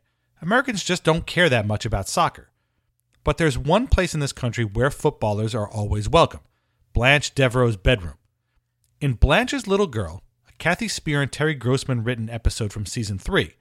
Americans 0.44 0.84
just 0.84 1.04
don't 1.04 1.26
care 1.26 1.50
that 1.50 1.66
much 1.66 1.88
about 1.88 2.08
soccer. 2.08 2.52
But 3.28 3.38
there's 3.38 3.58
one 3.58 3.88
place 3.88 4.14
in 4.14 4.22
this 4.22 4.32
country 4.32 4.64
where 4.64 4.90
footballers 4.90 5.54
are 5.54 5.70
always 5.70 6.08
welcome 6.08 6.40
Blanche 6.94 7.36
Devereaux's 7.36 7.76
bedroom. 7.76 8.14
In 9.02 9.16
Blanche's 9.16 9.68
Little 9.68 9.86
Girl, 9.86 10.24
a 10.48 10.54
Kathy 10.60 10.88
Speer 10.88 11.22
and 11.22 11.30
Terry 11.30 11.54
Grossman 11.54 12.06
written 12.06 12.30
episode 12.30 12.72
from 12.72 12.86
season 12.86 13.20
3. 13.20 13.54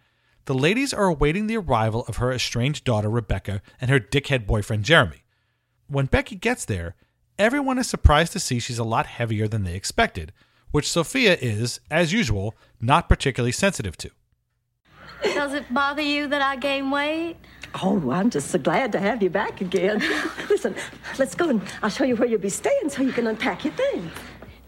The 0.44 0.54
ladies 0.54 0.94
are 0.94 1.06
awaiting 1.06 1.48
the 1.48 1.56
arrival 1.56 2.04
of 2.06 2.18
her 2.18 2.30
estranged 2.30 2.84
daughter 2.84 3.10
Rebecca 3.10 3.60
and 3.80 3.90
her 3.90 3.98
dickhead 3.98 4.46
boyfriend 4.46 4.84
Jeremy. 4.84 5.24
When 5.88 6.06
Becky 6.06 6.36
gets 6.36 6.64
there, 6.64 6.94
everyone 7.36 7.78
is 7.78 7.88
surprised 7.88 8.34
to 8.34 8.38
see 8.38 8.60
she's 8.60 8.78
a 8.78 8.84
lot 8.84 9.06
heavier 9.06 9.48
than 9.48 9.64
they 9.64 9.74
expected, 9.74 10.32
which 10.70 10.88
Sophia 10.88 11.36
is, 11.40 11.80
as 11.90 12.12
usual, 12.12 12.54
not 12.80 13.08
particularly 13.08 13.50
sensitive 13.50 13.96
to. 13.96 14.10
Does 15.24 15.54
it 15.54 15.74
bother 15.74 16.02
you 16.02 16.28
that 16.28 16.40
I 16.40 16.54
gain 16.54 16.92
weight? 16.92 17.36
Oh, 17.82 18.10
I'm 18.10 18.30
just 18.30 18.50
so 18.50 18.58
glad 18.58 18.92
to 18.92 18.98
have 18.98 19.22
you 19.22 19.28
back 19.28 19.60
again. 19.60 20.02
Listen, 20.48 20.74
let's 21.18 21.34
go 21.34 21.50
and 21.50 21.60
I'll 21.82 21.90
show 21.90 22.04
you 22.04 22.16
where 22.16 22.26
you'll 22.26 22.40
be 22.40 22.48
staying 22.48 22.88
so 22.88 23.02
you 23.02 23.12
can 23.12 23.26
unpack 23.26 23.64
your 23.64 23.74
things. 23.74 24.10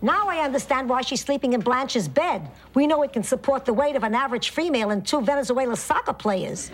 Now 0.02 0.28
I 0.28 0.44
understand 0.44 0.88
why 0.88 1.00
she's 1.00 1.22
sleeping 1.22 1.54
in 1.54 1.60
Blanche's 1.60 2.06
bed. 2.06 2.50
We 2.74 2.86
know 2.86 3.02
it 3.02 3.12
can 3.12 3.22
support 3.22 3.64
the 3.64 3.72
weight 3.72 3.96
of 3.96 4.04
an 4.04 4.14
average 4.14 4.50
female 4.50 4.90
and 4.90 5.06
two 5.06 5.22
Venezuela 5.22 5.76
soccer 5.76 6.12
players. 6.12 6.70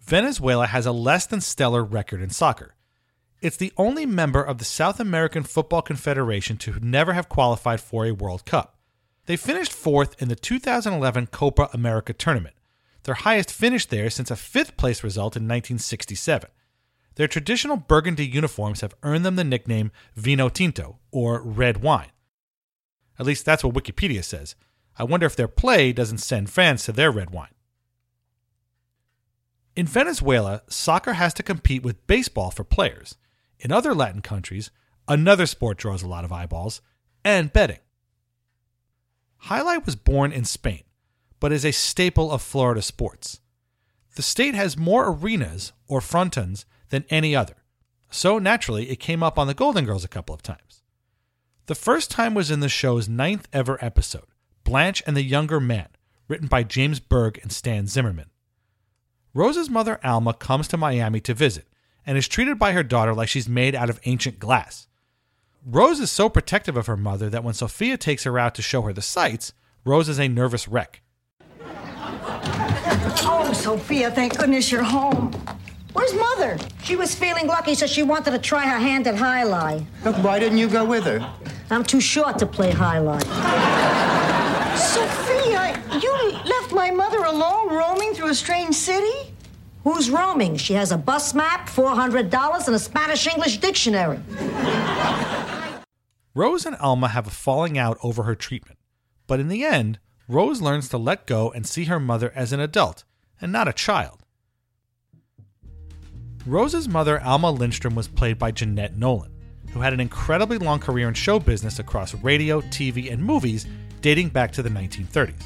Venezuela 0.00 0.66
has 0.66 0.86
a 0.86 0.92
less 0.92 1.26
than 1.26 1.40
stellar 1.40 1.84
record 1.84 2.22
in 2.22 2.30
soccer. 2.30 2.74
It's 3.42 3.56
the 3.56 3.72
only 3.76 4.06
member 4.06 4.42
of 4.42 4.58
the 4.58 4.64
South 4.64 4.98
American 4.98 5.42
Football 5.42 5.82
Confederation 5.82 6.56
to 6.58 6.78
never 6.80 7.12
have 7.12 7.28
qualified 7.28 7.80
for 7.80 8.06
a 8.06 8.12
World 8.12 8.46
Cup. 8.46 8.75
They 9.26 9.36
finished 9.36 9.72
fourth 9.72 10.20
in 10.22 10.28
the 10.28 10.36
2011 10.36 11.26
Copa 11.28 11.68
America 11.72 12.12
tournament, 12.12 12.54
their 13.02 13.14
highest 13.14 13.52
finish 13.52 13.86
there 13.86 14.08
since 14.08 14.30
a 14.30 14.36
fifth 14.36 14.76
place 14.76 15.04
result 15.04 15.36
in 15.36 15.42
1967. 15.42 16.48
Their 17.16 17.28
traditional 17.28 17.76
burgundy 17.76 18.26
uniforms 18.26 18.82
have 18.82 18.94
earned 19.02 19.24
them 19.24 19.36
the 19.36 19.44
nickname 19.44 19.90
Vino 20.14 20.48
Tinto, 20.48 20.98
or 21.10 21.40
red 21.42 21.82
wine. 21.82 22.10
At 23.18 23.26
least 23.26 23.44
that's 23.44 23.64
what 23.64 23.74
Wikipedia 23.74 24.22
says. 24.22 24.54
I 24.98 25.04
wonder 25.04 25.26
if 25.26 25.36
their 25.36 25.48
play 25.48 25.92
doesn't 25.92 26.18
send 26.18 26.50
fans 26.50 26.84
to 26.84 26.92
their 26.92 27.10
red 27.10 27.30
wine. 27.30 27.54
In 29.74 29.86
Venezuela, 29.86 30.62
soccer 30.68 31.14
has 31.14 31.34
to 31.34 31.42
compete 31.42 31.82
with 31.82 32.06
baseball 32.06 32.50
for 32.50 32.64
players. 32.64 33.16
In 33.58 33.72
other 33.72 33.94
Latin 33.94 34.22
countries, 34.22 34.70
another 35.08 35.46
sport 35.46 35.78
draws 35.78 36.02
a 36.02 36.08
lot 36.08 36.24
of 36.24 36.32
eyeballs, 36.32 36.80
and 37.24 37.52
betting. 37.52 37.78
Jai 39.42 39.60
alai 39.60 39.84
was 39.84 39.96
born 39.96 40.32
in 40.32 40.44
Spain, 40.44 40.82
but 41.40 41.52
is 41.52 41.64
a 41.64 41.72
staple 41.72 42.32
of 42.32 42.42
Florida 42.42 42.82
sports. 42.82 43.40
The 44.16 44.22
state 44.22 44.54
has 44.54 44.76
more 44.76 45.08
arenas, 45.08 45.72
or 45.88 46.00
frontons, 46.00 46.64
than 46.88 47.04
any 47.10 47.36
other, 47.36 47.56
so 48.10 48.38
naturally 48.38 48.90
it 48.90 48.96
came 48.96 49.22
up 49.22 49.38
on 49.38 49.46
the 49.46 49.54
Golden 49.54 49.84
Girls 49.84 50.04
a 50.04 50.08
couple 50.08 50.34
of 50.34 50.42
times. 50.42 50.82
The 51.66 51.74
first 51.74 52.10
time 52.10 52.34
was 52.34 52.50
in 52.50 52.60
the 52.60 52.68
show's 52.68 53.08
ninth 53.08 53.48
ever 53.52 53.76
episode, 53.84 54.26
Blanche 54.64 55.02
and 55.06 55.16
the 55.16 55.22
Younger 55.22 55.60
Man, 55.60 55.88
written 56.28 56.46
by 56.46 56.62
James 56.62 57.00
Berg 57.00 57.38
and 57.42 57.52
Stan 57.52 57.86
Zimmerman. 57.86 58.30
Rose's 59.34 59.68
mother, 59.68 60.00
Alma, 60.02 60.32
comes 60.32 60.66
to 60.68 60.76
Miami 60.76 61.20
to 61.20 61.34
visit 61.34 61.66
and 62.06 62.16
is 62.16 62.28
treated 62.28 62.58
by 62.58 62.72
her 62.72 62.82
daughter 62.82 63.12
like 63.14 63.28
she's 63.28 63.48
made 63.48 63.74
out 63.74 63.90
of 63.90 64.00
ancient 64.04 64.38
glass. 64.38 64.86
Rose 65.68 65.98
is 65.98 66.12
so 66.12 66.28
protective 66.28 66.76
of 66.76 66.86
her 66.86 66.96
mother 66.96 67.28
that 67.28 67.42
when 67.42 67.52
Sophia 67.52 67.96
takes 67.96 68.22
her 68.22 68.38
out 68.38 68.54
to 68.54 68.62
show 68.62 68.82
her 68.82 68.92
the 68.92 69.02
sights, 69.02 69.52
Rose 69.84 70.08
is 70.08 70.20
a 70.20 70.28
nervous 70.28 70.68
wreck. 70.68 71.02
Oh, 73.28 73.52
Sophia, 73.52 74.12
thank 74.12 74.38
goodness 74.38 74.70
you're 74.70 74.84
home. 74.84 75.32
Where's 75.92 76.14
Mother? 76.14 76.56
She 76.84 76.94
was 76.94 77.16
feeling 77.16 77.48
lucky, 77.48 77.74
so 77.74 77.88
she 77.88 78.04
wanted 78.04 78.30
to 78.30 78.38
try 78.38 78.64
her 78.64 78.78
hand 78.78 79.08
at 79.08 79.16
jai 79.16 79.42
alai. 79.42 79.84
Look, 80.04 80.14
why 80.18 80.38
didn't 80.38 80.58
you 80.58 80.68
go 80.68 80.84
with 80.84 81.02
her? 81.02 81.28
I'm 81.68 81.82
too 81.82 82.00
short 82.00 82.38
to 82.38 82.46
play 82.46 82.70
jai 82.70 82.98
alai. 82.98 83.20
Sophia, 84.78 85.82
you 86.00 86.12
left 86.44 86.70
my 86.70 86.92
mother 86.92 87.24
alone 87.24 87.70
roaming 87.74 88.14
through 88.14 88.28
a 88.28 88.34
strange 88.36 88.76
city? 88.76 89.34
Who's 89.82 90.10
roaming? 90.10 90.58
She 90.58 90.74
has 90.74 90.92
a 90.92 90.96
bus 90.96 91.34
map, 91.34 91.68
$400, 91.68 92.66
and 92.66 92.76
a 92.76 92.78
Spanish 92.78 93.26
English 93.26 93.58
dictionary. 93.58 94.20
Rose 96.36 96.66
and 96.66 96.76
Alma 96.76 97.08
have 97.08 97.26
a 97.26 97.30
falling 97.30 97.78
out 97.78 97.96
over 98.02 98.24
her 98.24 98.34
treatment, 98.34 98.78
but 99.26 99.40
in 99.40 99.48
the 99.48 99.64
end, 99.64 99.98
Rose 100.28 100.60
learns 100.60 100.86
to 100.90 100.98
let 100.98 101.26
go 101.26 101.50
and 101.50 101.66
see 101.66 101.84
her 101.84 101.98
mother 101.98 102.30
as 102.34 102.52
an 102.52 102.60
adult 102.60 103.04
and 103.40 103.50
not 103.50 103.68
a 103.68 103.72
child. 103.72 104.22
Rose's 106.44 106.90
mother, 106.90 107.22
Alma 107.22 107.50
Lindstrom, 107.50 107.94
was 107.94 108.06
played 108.06 108.38
by 108.38 108.50
Jeanette 108.50 108.98
Nolan, 108.98 109.32
who 109.72 109.80
had 109.80 109.94
an 109.94 110.00
incredibly 110.00 110.58
long 110.58 110.78
career 110.78 111.08
in 111.08 111.14
show 111.14 111.38
business 111.38 111.78
across 111.78 112.12
radio, 112.16 112.60
TV, 112.60 113.10
and 113.10 113.24
movies 113.24 113.66
dating 114.02 114.28
back 114.28 114.52
to 114.52 114.62
the 114.62 114.68
1930s. 114.68 115.42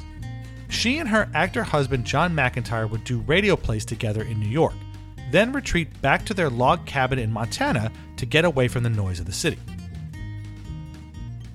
She 0.70 0.98
and 0.98 1.09
her 1.09 1.31
actor 1.35 1.62
husband, 1.62 2.05
John 2.05 2.35
McIntire, 2.35 2.90
would 2.90 3.05
do 3.05 3.20
radio 3.20 3.55
plays 3.55 3.85
together 3.85 4.24
in 4.24 4.40
New 4.40 4.48
York, 4.48 4.74
then 5.31 5.53
retreat 5.53 6.03
back 6.03 6.24
to 6.24 6.35
their 6.35 6.50
log 6.50 6.85
cabin 6.85 7.20
in 7.20 7.31
Montana 7.31 7.92
to 8.16 8.26
get 8.26 8.44
away 8.44 8.66
from 8.66 8.83
the 8.83 8.90
noise 8.90 9.20
of 9.20 9.26
the 9.26 9.33
city. 9.33 9.59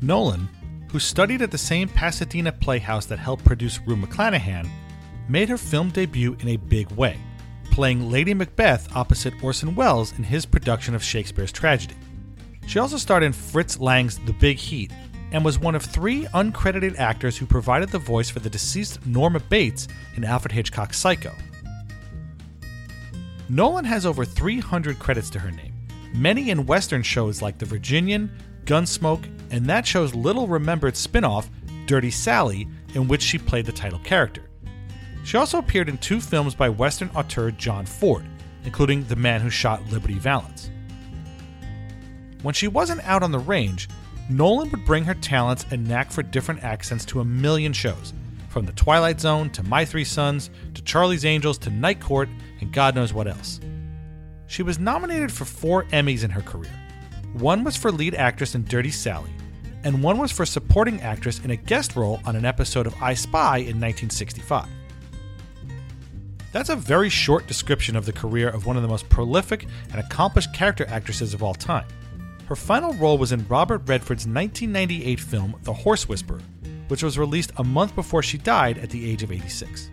Nolan, 0.06 0.48
who 0.92 1.00
studied 1.00 1.42
at 1.42 1.50
the 1.50 1.58
same 1.58 1.90
Pasadena 1.90 2.52
playhouse 2.52 3.08
that 3.08 3.18
helped 3.18 3.44
produce 3.44 3.80
Rue 3.82 3.96
McClanahan, 3.96 4.70
made 5.28 5.50
her 5.50 5.58
film 5.58 5.90
debut 5.90 6.38
in 6.42 6.50
a 6.50 6.58
big 6.58 6.92
way, 6.92 7.18
playing 7.72 8.12
Lady 8.12 8.34
Macbeth 8.34 8.96
opposite 8.96 9.34
Orson 9.44 9.74
Welles 9.74 10.16
in 10.18 10.24
his 10.24 10.46
production 10.46 10.94
of 10.94 11.04
Shakespeare's 11.04 11.52
tragedy. 11.52 11.96
She 12.68 12.78
also 12.78 12.98
starred 12.98 13.24
in 13.24 13.34
Fritz 13.34 13.80
Lang's 13.80 14.20
The 14.20 14.34
Big 14.34 14.58
Heat 14.58 14.92
and 15.32 15.44
was 15.44 15.58
one 15.58 15.74
of 15.76 15.84
three 15.84 16.26
uncredited 16.28 16.98
actors 17.00 17.36
who 17.36 17.48
provided 17.48 17.90
the 17.90 18.00
voice 18.00 18.30
for 18.30 18.40
the 18.40 18.50
deceased 18.50 19.06
Norma 19.08 19.40
Bates 19.40 19.88
in 20.16 20.24
Alfred 20.24 20.52
Hitchcock's 20.52 21.00
Psycho. 21.00 21.34
Nolan 23.50 23.86
has 23.86 24.06
over 24.06 24.24
300 24.24 25.00
credits 25.00 25.30
to 25.32 25.40
her 25.40 25.52
name, 25.52 25.74
many 26.14 26.52
in 26.52 26.66
Western 26.66 27.02
shows 27.02 27.42
like 27.42 27.58
The 27.58 27.66
Virginian, 27.66 28.32
Gunsmoke, 28.66 29.35
and 29.56 29.68
that 29.68 29.88
show's 29.88 30.14
little 30.14 30.48
remembered 30.48 30.98
spin 30.98 31.24
off, 31.24 31.50
Dirty 31.86 32.12
Sally, 32.12 32.68
in 32.94 33.08
which 33.08 33.22
she 33.22 33.38
played 33.38 33.66
the 33.66 33.72
title 33.72 34.00
character. 34.00 34.42
She 35.24 35.38
also 35.38 35.60
appeared 35.60 35.88
in 35.88 35.98
two 35.98 36.20
films 36.20 36.54
by 36.54 36.68
Western 36.68 37.10
auteur 37.16 37.52
John 37.52 37.86
Ford, 37.86 38.26
including 38.66 39.06
The 39.06 39.16
Man 39.16 39.40
Who 39.40 39.50
Shot 39.50 39.82
Liberty 39.90 40.20
Valance. 40.20 40.70
When 42.42 42.54
she 42.54 42.68
wasn't 42.68 43.08
out 43.08 43.24
on 43.24 43.32
the 43.32 43.40
range, 43.40 43.88
Nolan 44.30 44.70
would 44.72 44.84
bring 44.84 45.06
her 45.06 45.14
talents 45.14 45.66
and 45.72 45.88
knack 45.88 46.12
for 46.12 46.22
different 46.22 46.62
accents 46.62 47.06
to 47.06 47.22
a 47.22 47.26
million 47.26 47.72
shows, 47.72 48.14
from 48.50 48.66
The 48.66 48.74
Twilight 48.74 49.22
Zone 49.22 49.50
to 49.52 49.64
My 49.64 49.86
Three 49.86 50.04
Sons 50.04 50.50
to 50.74 50.82
Charlie's 50.82 51.24
Angels 51.24 51.58
to 51.60 51.70
Night 51.70 52.02
Court 52.02 52.28
and 52.60 52.74
God 52.74 52.94
knows 52.94 53.14
what 53.14 53.30
else. 53.30 53.62
She 54.48 54.64
was 54.64 54.80
nominated 54.80 55.32
for 55.32 55.46
four 55.46 55.86
Emmys 55.86 56.26
in 56.26 56.32
her 56.32 56.42
career. 56.42 56.74
One 57.34 57.64
was 57.64 57.78
for 57.78 57.92
lead 57.92 58.16
actress 58.16 58.54
in 58.54 58.66
Dirty 58.66 58.92
Sally, 58.92 59.30
and 59.86 60.02
one 60.02 60.18
was 60.18 60.32
for 60.32 60.46
supporting 60.46 61.00
actress 61.02 61.40
in 61.40 61.52
a 61.52 61.56
guest 61.56 61.96
role 61.96 62.20
on 62.26 62.36
an 62.36 62.44
episode 62.44 62.88
of 62.88 63.02
I 63.02 63.14
Spy 63.14 63.58
in 63.58 63.80
1965. 63.80 64.68
That's 66.52 66.70
a 66.70 66.76
very 66.76 67.10
short 67.10 67.48
description 67.48 67.96
of 67.96 68.06
the 68.06 68.12
career 68.12 68.50
of 68.50 68.66
one 68.66 68.78
of 68.78 68.82
the 68.82 68.90
most 68.90 69.08
prolific 69.10 69.68
and 69.92 70.00
accomplished 70.00 70.54
character 70.54 70.86
actresses 70.88 71.34
of 71.34 71.44
all 71.44 71.54
time. 71.54 71.88
Her 72.48 72.56
final 72.56 72.94
role 72.94 73.18
was 73.18 73.32
in 73.32 73.48
Robert 73.48 73.88
Redford's 73.88 74.26
1998 74.26 75.20
film 75.20 75.56
The 75.64 75.74
Horse 75.74 76.10
Whisperer, 76.10 76.42
which 76.88 77.04
was 77.04 77.20
released 77.20 77.52
a 77.58 77.64
month 77.64 77.94
before 77.94 78.24
she 78.24 78.38
died 78.38 78.80
at 78.80 78.90
the 78.90 79.10
age 79.10 79.22
of 79.22 79.32
86. 79.32 79.92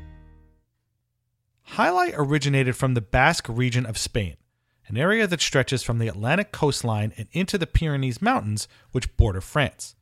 Jai 1.64 1.88
Alai 1.88 2.12
originated 2.16 2.76
from 2.76 2.94
the 2.94 3.00
Basque 3.00 3.48
region 3.48 3.84
of 3.84 3.98
Spain, 3.98 4.36
an 4.92 4.98
area 4.98 5.26
that 5.26 5.40
stretches 5.40 5.82
from 5.82 5.98
the 5.98 6.06
Atlantic 6.06 6.52
coastline 6.52 7.14
and 7.16 7.26
into 7.32 7.56
the 7.56 7.66
Pyrenees 7.66 8.20
Mountains, 8.20 8.68
which 8.90 9.16
border 9.16 9.40
France. 9.40 9.96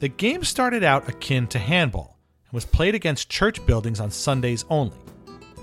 The 0.00 0.08
game 0.08 0.44
started 0.44 0.84
out 0.84 1.08
akin 1.08 1.46
to 1.48 1.58
handball 1.58 2.18
and 2.44 2.52
was 2.52 2.66
played 2.66 2.94
against 2.94 3.30
church 3.30 3.64
buildings 3.64 3.98
on 3.98 4.10
Sundays 4.10 4.66
only. 4.68 4.98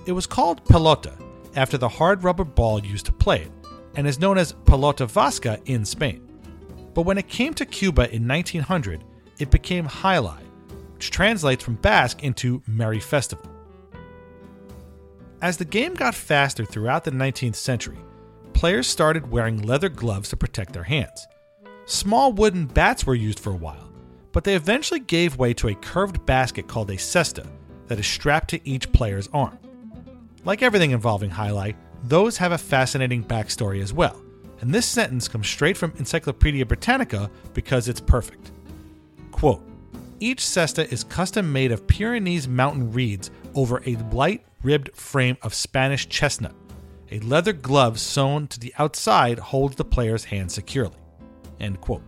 It 0.07 0.13
was 0.13 0.25
called 0.25 0.65
pelota 0.65 1.13
after 1.55 1.77
the 1.77 1.87
hard 1.87 2.23
rubber 2.23 2.43
ball 2.43 2.83
used 2.83 3.05
to 3.05 3.11
play 3.11 3.43
it, 3.43 3.51
and 3.95 4.07
is 4.07 4.19
known 4.19 4.39
as 4.39 4.53
pelota 4.65 5.05
vasca 5.07 5.61
in 5.65 5.85
Spain. 5.85 6.27
But 6.95 7.03
when 7.03 7.19
it 7.19 7.27
came 7.27 7.53
to 7.53 7.65
Cuba 7.65 8.11
in 8.13 8.27
1900, 8.27 9.03
it 9.37 9.51
became 9.51 9.87
Alai, 9.87 10.41
which 10.95 11.11
translates 11.11 11.63
from 11.63 11.75
Basque 11.75 12.23
into 12.23 12.63
Merry 12.67 12.99
Festival. 12.99 13.54
As 15.45 15.57
the 15.57 15.63
game 15.63 15.93
got 15.93 16.15
faster 16.15 16.65
throughout 16.65 17.03
the 17.03 17.11
19th 17.11 17.53
century, 17.53 17.99
players 18.53 18.87
started 18.87 19.29
wearing 19.29 19.61
leather 19.61 19.89
gloves 19.89 20.29
to 20.29 20.35
protect 20.35 20.73
their 20.73 20.81
hands. 20.81 21.27
Small 21.85 22.33
wooden 22.33 22.65
bats 22.65 23.05
were 23.05 23.13
used 23.13 23.39
for 23.39 23.51
a 23.51 23.55
while, 23.55 23.91
but 24.31 24.43
they 24.43 24.55
eventually 24.55 24.99
gave 24.99 25.37
way 25.37 25.53
to 25.53 25.67
a 25.67 25.75
curved 25.75 26.25
basket 26.25 26.67
called 26.67 26.89
a 26.89 26.95
cesta 26.97 27.45
that 27.85 27.99
is 27.99 28.07
strapped 28.07 28.49
to 28.49 28.67
each 28.67 28.91
player's 28.91 29.29
arm. 29.33 29.59
Like 30.45 30.63
everything 30.63 30.89
involving 30.89 31.29
jai 31.29 31.49
alai, 31.49 31.75
those 32.01 32.37
have 32.37 32.51
a 32.51 32.57
fascinating 32.57 33.23
backstory 33.23 33.83
as 33.83 33.93
well, 33.93 34.19
and 34.61 34.73
this 34.73 34.87
sentence 34.87 35.27
comes 35.27 35.47
straight 35.47 35.77
from 35.77 35.93
Encyclopedia 35.99 36.65
Britannica 36.65 37.29
because 37.53 37.87
it's 37.87 38.01
perfect. 38.01 38.49
Quote 39.29 39.61
Each 40.19 40.39
cesta 40.39 40.91
is 40.91 41.03
custom 41.03 41.53
made 41.53 41.71
of 41.71 41.85
Pyrenees 41.85 42.47
mountain 42.47 42.91
reeds 42.91 43.29
over 43.53 43.83
a 43.85 43.95
light 44.11 44.43
ribbed 44.65 44.95
frame 44.95 45.37
of 45.43 45.53
Spanish 45.53 46.09
chestnut. 46.09 46.55
A 47.11 47.19
leather 47.19 47.53
glove 47.53 47.99
sewn 47.99 48.47
to 48.47 48.59
the 48.59 48.73
outside 48.79 49.37
holds 49.37 49.75
the 49.75 49.85
player's 49.85 50.25
hand 50.25 50.51
securely. 50.51 50.97
End 51.59 51.79
quote. 51.79 52.01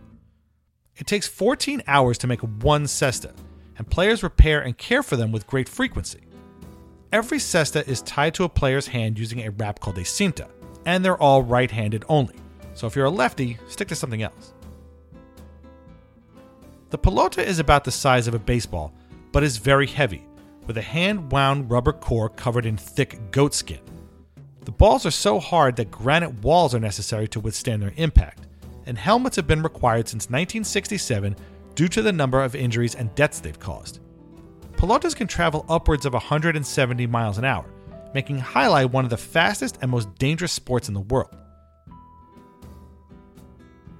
It 0.96 1.06
takes 1.06 1.28
14 1.28 1.82
hours 1.86 2.18
to 2.18 2.26
make 2.26 2.40
one 2.40 2.84
cesta, 2.84 3.32
and 3.78 3.88
players 3.88 4.24
repair 4.24 4.60
and 4.60 4.76
care 4.76 5.04
for 5.04 5.14
them 5.14 5.30
with 5.30 5.46
great 5.46 5.68
frequency. 5.68 6.22
Every 7.12 7.38
cesta 7.38 7.86
is 7.88 8.02
tied 8.02 8.34
to 8.34 8.44
a 8.44 8.48
player's 8.48 8.88
hand 8.88 9.18
using 9.18 9.40
a 9.40 9.50
wrap 9.52 9.78
called 9.78 9.98
a 9.98 10.02
cinta, 10.02 10.48
and 10.84 11.04
they're 11.04 11.22
all 11.22 11.42
right 11.42 11.70
handed 11.70 12.04
only. 12.08 12.34
So 12.74 12.86
if 12.86 12.96
you're 12.96 13.06
a 13.06 13.10
lefty, 13.10 13.56
stick 13.68 13.88
to 13.88 13.94
something 13.94 14.22
else. 14.22 14.52
The 16.90 16.98
pelota 16.98 17.44
is 17.44 17.60
about 17.60 17.84
the 17.84 17.92
size 17.92 18.26
of 18.26 18.34
a 18.34 18.38
baseball, 18.38 18.92
but 19.30 19.44
is 19.44 19.58
very 19.58 19.86
heavy, 19.86 20.27
with 20.68 20.78
a 20.78 20.82
hand 20.82 21.32
wound 21.32 21.68
rubber 21.68 21.92
core 21.92 22.28
covered 22.28 22.66
in 22.66 22.76
thick 22.76 23.18
goat 23.32 23.54
skin. 23.54 23.80
The 24.66 24.70
balls 24.70 25.06
are 25.06 25.10
so 25.10 25.40
hard 25.40 25.74
that 25.76 25.90
granite 25.90 26.42
walls 26.42 26.74
are 26.74 26.78
necessary 26.78 27.26
to 27.28 27.40
withstand 27.40 27.82
their 27.82 27.94
impact, 27.96 28.46
and 28.84 28.98
helmets 28.98 29.36
have 29.36 29.46
been 29.46 29.62
required 29.62 30.08
since 30.08 30.26
1967 30.26 31.34
due 31.74 31.88
to 31.88 32.02
the 32.02 32.12
number 32.12 32.42
of 32.42 32.54
injuries 32.54 32.94
and 32.94 33.12
deaths 33.14 33.40
they've 33.40 33.58
caused. 33.58 34.00
Pelotas 34.72 35.16
can 35.16 35.26
travel 35.26 35.64
upwards 35.70 36.04
of 36.04 36.12
170 36.12 37.06
miles 37.06 37.38
an 37.38 37.46
hour, 37.46 37.64
making 38.12 38.38
Alai 38.38 38.88
one 38.88 39.04
of 39.04 39.10
the 39.10 39.16
fastest 39.16 39.78
and 39.80 39.90
most 39.90 40.14
dangerous 40.16 40.52
sports 40.52 40.88
in 40.88 40.94
the 40.94 41.00
world. 41.00 41.34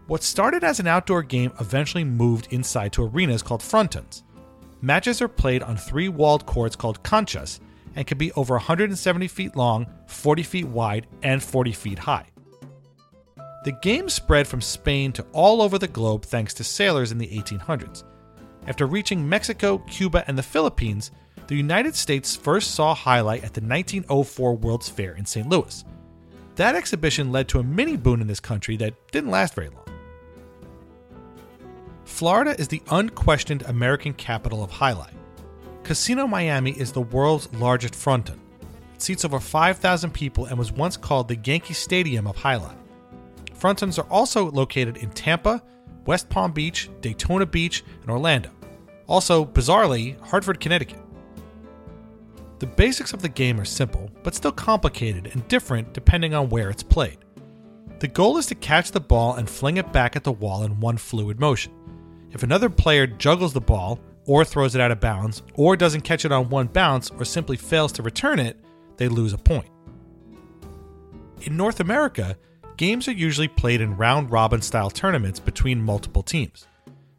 What 0.06 0.22
started 0.22 0.64
as 0.64 0.80
an 0.80 0.86
outdoor 0.86 1.22
game 1.22 1.52
eventually 1.60 2.04
moved 2.04 2.48
inside 2.50 2.92
to 2.92 3.04
arenas 3.04 3.42
called 3.42 3.62
frontons. 3.62 4.22
Matches 4.80 5.20
are 5.20 5.28
played 5.28 5.62
on 5.62 5.76
three 5.76 6.08
walled 6.08 6.46
courts 6.46 6.76
called 6.76 7.02
canchas 7.02 7.60
and 7.96 8.06
can 8.06 8.16
be 8.16 8.32
over 8.32 8.54
170 8.54 9.26
feet 9.26 9.56
long, 9.56 9.86
40 10.06 10.42
feet 10.44 10.68
wide, 10.68 11.06
and 11.22 11.42
40 11.42 11.72
feet 11.72 11.98
high. 11.98 12.26
The 13.64 13.72
game 13.82 14.08
spread 14.08 14.46
from 14.46 14.60
Spain 14.60 15.12
to 15.12 15.26
all 15.32 15.60
over 15.62 15.78
the 15.78 15.88
globe 15.88 16.24
thanks 16.24 16.54
to 16.54 16.64
sailors 16.64 17.10
in 17.10 17.18
the 17.18 17.26
1800s. 17.26 18.04
After 18.68 18.86
reaching 18.86 19.28
Mexico, 19.28 19.78
Cuba, 19.78 20.24
and 20.28 20.38
the 20.38 20.42
Philippines, 20.42 21.10
the 21.48 21.56
United 21.56 21.96
States 21.96 22.36
first 22.36 22.72
saw 22.72 22.94
jai 22.94 23.18
alai 23.18 23.36
at 23.36 23.54
the 23.54 23.60
1904 23.60 24.56
World's 24.56 24.88
Fair 24.88 25.14
in 25.16 25.26
St. 25.26 25.48
Louis. 25.48 25.84
That 26.54 26.76
exhibition 26.76 27.32
led 27.32 27.48
to 27.48 27.58
a 27.58 27.64
mini 27.64 27.96
boom 27.96 28.20
in 28.20 28.26
this 28.26 28.40
country 28.40 28.76
that 28.76 28.94
didn't 29.10 29.30
last 29.30 29.54
very 29.54 29.70
long. 29.70 29.87
Florida 32.08 32.58
is 32.58 32.66
the 32.66 32.82
unquestioned 32.90 33.62
American 33.68 34.12
capital 34.12 34.64
of 34.64 34.72
jai 34.72 34.92
alai. 34.92 35.10
Casino 35.84 36.26
Miami 36.26 36.72
is 36.72 36.90
the 36.90 37.02
world's 37.02 37.52
largest 37.52 37.94
fronton. 37.94 38.40
It 38.94 39.02
seats 39.02 39.24
over 39.24 39.38
5,000 39.38 40.10
people 40.12 40.46
and 40.46 40.58
was 40.58 40.72
once 40.72 40.96
called 40.96 41.28
the 41.28 41.36
Yankee 41.36 41.74
Stadium 41.74 42.26
of 42.26 42.36
jai 42.36 42.56
alai. 42.56 42.74
Frontons 43.56 44.00
are 44.00 44.10
also 44.10 44.50
located 44.50 44.96
in 44.96 45.10
Tampa, 45.10 45.62
West 46.06 46.28
Palm 46.28 46.50
Beach, 46.50 46.90
Daytona 47.02 47.46
Beach, 47.46 47.84
and 48.00 48.10
Orlando. 48.10 48.50
Also, 49.06 49.44
bizarrely, 49.44 50.18
Hartford, 50.22 50.58
Connecticut. 50.58 51.02
The 52.58 52.66
basics 52.66 53.12
of 53.12 53.22
the 53.22 53.28
game 53.28 53.60
are 53.60 53.64
simple, 53.64 54.10
but 54.24 54.34
still 54.34 54.50
complicated 54.50 55.28
and 55.34 55.46
different 55.46 55.92
depending 55.92 56.34
on 56.34 56.48
where 56.48 56.68
it's 56.70 56.82
played. 56.82 57.18
The 58.00 58.08
goal 58.08 58.38
is 58.38 58.46
to 58.46 58.56
catch 58.56 58.90
the 58.90 58.98
ball 58.98 59.34
and 59.34 59.48
fling 59.48 59.76
it 59.76 59.92
back 59.92 60.16
at 60.16 60.24
the 60.24 60.32
wall 60.32 60.64
in 60.64 60.80
one 60.80 60.96
fluid 60.96 61.38
motion. 61.38 61.77
If 62.32 62.42
another 62.42 62.68
player 62.68 63.06
juggles 63.06 63.52
the 63.52 63.60
ball, 63.60 63.98
or 64.26 64.44
throws 64.44 64.74
it 64.74 64.80
out 64.80 64.90
of 64.90 65.00
bounds, 65.00 65.42
or 65.54 65.76
doesn't 65.76 66.02
catch 66.02 66.24
it 66.24 66.32
on 66.32 66.50
one 66.50 66.66
bounce, 66.66 67.10
or 67.10 67.24
simply 67.24 67.56
fails 67.56 67.92
to 67.92 68.02
return 68.02 68.38
it, 68.38 68.58
they 68.98 69.08
lose 69.08 69.32
a 69.32 69.38
point. 69.38 69.70
In 71.42 71.56
North 71.56 71.80
America, 71.80 72.36
games 72.76 73.08
are 73.08 73.12
usually 73.12 73.48
played 73.48 73.80
in 73.80 73.96
round 73.96 74.30
robin 74.30 74.60
style 74.60 74.90
tournaments 74.90 75.40
between 75.40 75.80
multiple 75.82 76.22
teams. 76.22 76.66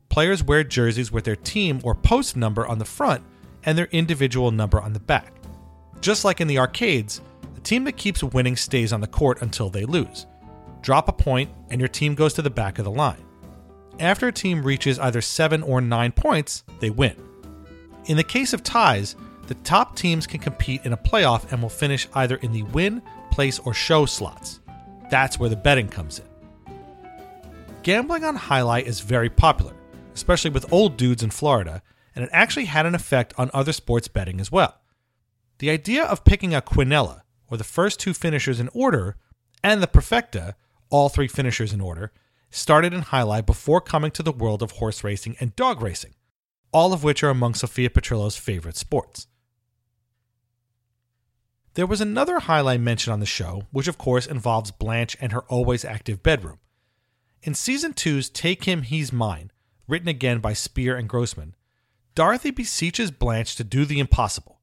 Players 0.10 0.44
wear 0.44 0.64
jerseys 0.64 1.12
with 1.12 1.24
their 1.24 1.36
team 1.36 1.80
or 1.84 1.96
post 1.96 2.36
number 2.36 2.68
on 2.68 2.78
the 2.78 2.86
front 2.86 3.24
and 3.64 3.78
their 3.78 3.88
individual 3.88 4.52
number 4.52 4.80
on 4.80 4.94
the 4.94 5.00
back. 5.00 5.34
Just 6.02 6.24
like 6.26 6.42
in 6.42 6.48
the 6.48 6.60
arcades, 6.60 7.22
the 7.56 7.62
team 7.62 7.84
that 7.86 7.98
keeps 7.98 8.24
winning 8.24 8.56
stays 8.56 8.94
on 8.94 9.02
the 9.02 9.08
court 9.08 9.42
until 9.42 9.70
they 9.70 9.86
lose. 9.86 10.28
Drop 10.82 11.10
a 11.10 11.14
point, 11.14 11.50
and 11.70 11.82
your 11.82 11.90
team 11.90 12.16
goes 12.16 12.34
to 12.34 12.42
the 12.42 12.50
back 12.50 12.80
of 12.80 12.86
the 12.86 12.92
line. 12.92 13.24
After 14.00 14.30
a 14.30 14.32
team 14.32 14.64
reaches 14.64 14.98
either 14.98 15.22
7 15.22 15.62
or 15.62 15.82
9 15.82 16.12
points, 16.14 16.64
they 16.80 16.90
win. 16.90 17.16
In 18.06 18.16
the 18.16 18.24
case 18.24 18.54
of 18.54 18.64
ties, 18.64 19.18
the 19.48 19.56
top 19.56 19.96
teams 19.96 20.26
can 20.26 20.40
compete 20.40 20.86
in 20.86 20.94
a 20.94 20.98
playoff 20.98 21.52
and 21.52 21.62
will 21.62 21.70
finish 21.70 22.08
either 22.14 22.38
in 22.38 22.54
the 22.54 22.64
win, 22.64 23.02
place, 23.30 23.60
or 23.60 23.74
show 23.74 24.06
slots. 24.06 24.62
That's 25.10 25.38
where 25.38 25.50
the 25.50 25.58
betting 25.58 25.90
comes 25.90 26.20
in. 26.20 26.26
Gambling 27.84 28.24
on 28.24 28.38
jai 28.38 28.62
alai 28.62 28.84
is 28.84 29.02
very 29.02 29.30
popular, 29.30 29.74
especially 30.14 30.52
with 30.52 30.72
old 30.72 30.96
dudes 30.96 31.24
in 31.24 31.30
Florida, 31.30 31.82
and 32.16 32.24
it 32.24 32.30
actually 32.32 32.66
had 32.66 32.86
an 32.86 32.96
effect 32.96 33.34
on 33.38 33.52
other 33.54 33.74
sports 33.74 34.08
betting 34.08 34.40
as 34.40 34.52
well. 34.52 34.76
The 35.58 35.72
idea 35.72 36.06
of 36.06 36.24
picking 36.24 36.54
a 36.54 36.62
quinella, 36.62 37.22
or 37.50 37.58
the 37.58 37.64
first 37.64 38.00
two 38.00 38.14
finishers 38.14 38.60
in 38.60 38.70
order, 38.74 39.18
and 39.62 39.84
the 39.84 39.88
perfecta, 39.88 40.56
all 40.90 41.10
three 41.10 41.28
finishers 41.28 41.74
in 41.74 41.82
order, 41.82 42.14
started 42.50 42.94
in 42.94 43.02
jai 43.02 43.22
alai 43.22 43.46
before 43.46 43.82
coming 43.82 44.12
to 44.12 44.24
the 44.24 44.32
world 44.32 44.62
of 44.62 44.72
horse 44.72 45.04
racing 45.04 45.36
and 45.40 45.56
dog 45.56 45.82
racing, 45.82 46.16
all 46.72 46.94
of 46.94 47.04
which 47.04 47.24
are 47.24 47.30
among 47.30 47.54
Sophia 47.54 47.90
Petrillo's 47.90 48.38
favorite 48.38 48.78
sports. 48.78 49.28
There 51.76 51.88
was 51.88 52.02
another 52.02 52.40
jai 52.40 52.62
alai 52.62 52.80
mentioned 52.80 53.14
on 53.14 53.20
the 53.20 53.26
show, 53.26 53.64
which 53.72 53.88
of 53.88 53.98
course 53.98 54.26
involves 54.26 54.72
Blanche 54.72 55.16
and 55.22 55.32
her 55.32 55.44
always 55.44 55.86
active 55.86 56.24
bedroom. 56.24 56.60
In 57.42 57.54
season 57.54 57.94
two's 57.94 58.30
Take 58.30 58.66
Him, 58.66 58.82
He's 58.82 59.14
Mine, 59.14 59.52
written 59.88 60.10
again 60.10 60.40
by 60.40 60.54
Speer 60.54 60.96
and 60.96 61.08
Grossman, 61.08 61.56
Dorothy 62.16 62.52
beseeches 62.52 63.12
Blanche 63.12 63.56
to 63.56 63.64
do 63.64 63.86
the 63.86 64.00
impossible 64.00 64.60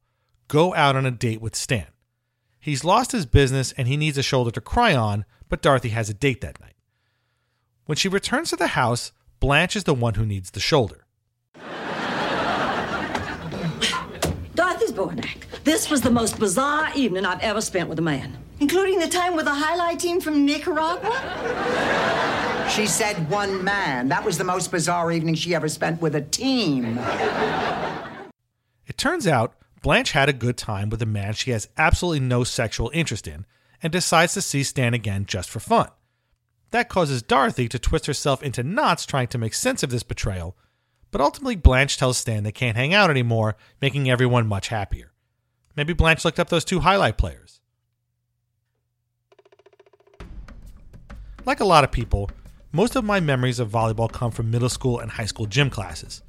go 0.47 0.73
out 0.75 0.95
on 0.95 1.05
a 1.05 1.11
date 1.11 1.41
with 1.41 1.55
Stan. 1.55 1.87
He's 2.59 2.83
lost 2.83 3.11
his 3.11 3.25
business 3.25 3.73
and 3.73 3.87
he 3.87 3.97
needs 3.97 4.17
a 4.17 4.23
shoulder 4.23 4.51
to 4.51 4.61
cry 4.61 4.95
on, 4.95 5.25
but 5.49 5.61
Dorothy 5.61 5.89
has 5.89 6.09
a 6.09 6.13
date 6.13 6.41
that 6.41 6.59
night. 6.61 6.76
When 7.87 7.95
she 7.95 8.09
returns 8.09 8.49
to 8.49 8.57
the 8.57 8.67
house, 8.67 9.13
Blanche 9.39 9.77
is 9.77 9.85
the 9.85 9.93
one 9.93 10.15
who 10.15 10.25
needs 10.25 10.51
the 10.51 10.59
shoulder. 10.59 11.05
Dorothy's 14.55 14.91
Bornak. 14.91 15.45
This 15.63 15.89
was 15.89 16.01
the 16.01 16.11
most 16.11 16.37
bizarre 16.37 16.91
evening 16.97 17.25
I've 17.25 17.39
ever 17.39 17.61
spent 17.61 17.87
with 17.87 17.97
a 17.97 18.01
man. 18.01 18.37
Including 18.59 18.99
the 18.99 19.07
time 19.07 19.37
with 19.37 19.45
the 19.45 19.53
jai 19.53 19.77
alai 19.77 19.97
team 19.97 20.19
from 20.19 20.45
Nicaragua? 20.45 22.67
She 22.69 22.87
said 22.87 23.29
one 23.29 23.63
man. 23.63 24.09
That 24.09 24.25
was 24.25 24.37
the 24.37 24.43
most 24.43 24.69
bizarre 24.69 25.09
evening 25.13 25.35
she 25.35 25.55
ever 25.55 25.69
spent 25.69 26.01
with 26.01 26.13
a 26.13 26.21
team. 26.21 26.99
It 28.85 28.97
turns 28.97 29.25
out 29.25 29.53
Blanche 29.81 30.11
had 30.11 30.27
a 30.27 30.33
good 30.33 30.57
time 30.57 30.89
with 30.89 31.01
a 31.01 31.05
man 31.05 31.35
she 31.35 31.51
has 31.51 31.69
absolutely 31.77 32.19
no 32.19 32.43
sexual 32.43 32.91
interest 32.93 33.29
in 33.29 33.45
and 33.81 33.93
decides 33.93 34.33
to 34.33 34.41
see 34.41 34.63
Stan 34.63 34.93
again 34.93 35.25
just 35.25 35.49
for 35.49 35.61
fun. 35.61 35.87
That 36.71 36.89
causes 36.89 37.21
Dorothy 37.21 37.67
to 37.69 37.79
twist 37.79 38.07
herself 38.07 38.43
into 38.43 38.63
knots 38.63 39.05
trying 39.05 39.27
to 39.27 39.37
make 39.37 39.53
sense 39.53 39.83
of 39.83 39.89
this 39.89 40.03
betrayal, 40.03 40.55
but 41.11 41.21
ultimately 41.21 41.55
Blanche 41.55 41.97
tells 41.97 42.17
Stan 42.17 42.43
they 42.43 42.51
can't 42.51 42.75
hang 42.75 42.93
out 42.93 43.09
anymore, 43.09 43.55
making 43.81 44.09
everyone 44.09 44.47
much 44.47 44.67
happier. 44.67 45.13
Maybe 45.75 45.93
Blanche 45.93 46.25
looked 46.25 46.39
up 46.39 46.49
those 46.49 46.65
two 46.65 46.81
jai 46.81 46.95
alai 46.95 47.15
players. 47.15 47.61
Like 51.45 51.61
a 51.61 51.65
lot 51.65 51.85
of 51.85 51.91
people, 51.93 52.29
most 52.73 52.97
of 52.97 53.05
my 53.05 53.21
memories 53.21 53.59
of 53.59 53.71
volleyball 53.71 54.11
come 54.11 54.31
from 54.31 54.51
middle 54.51 54.67
school 54.67 54.99
and 54.99 55.11
high 55.11 55.25
school 55.25 55.45
gym 55.45 55.69
classes. 55.69 56.21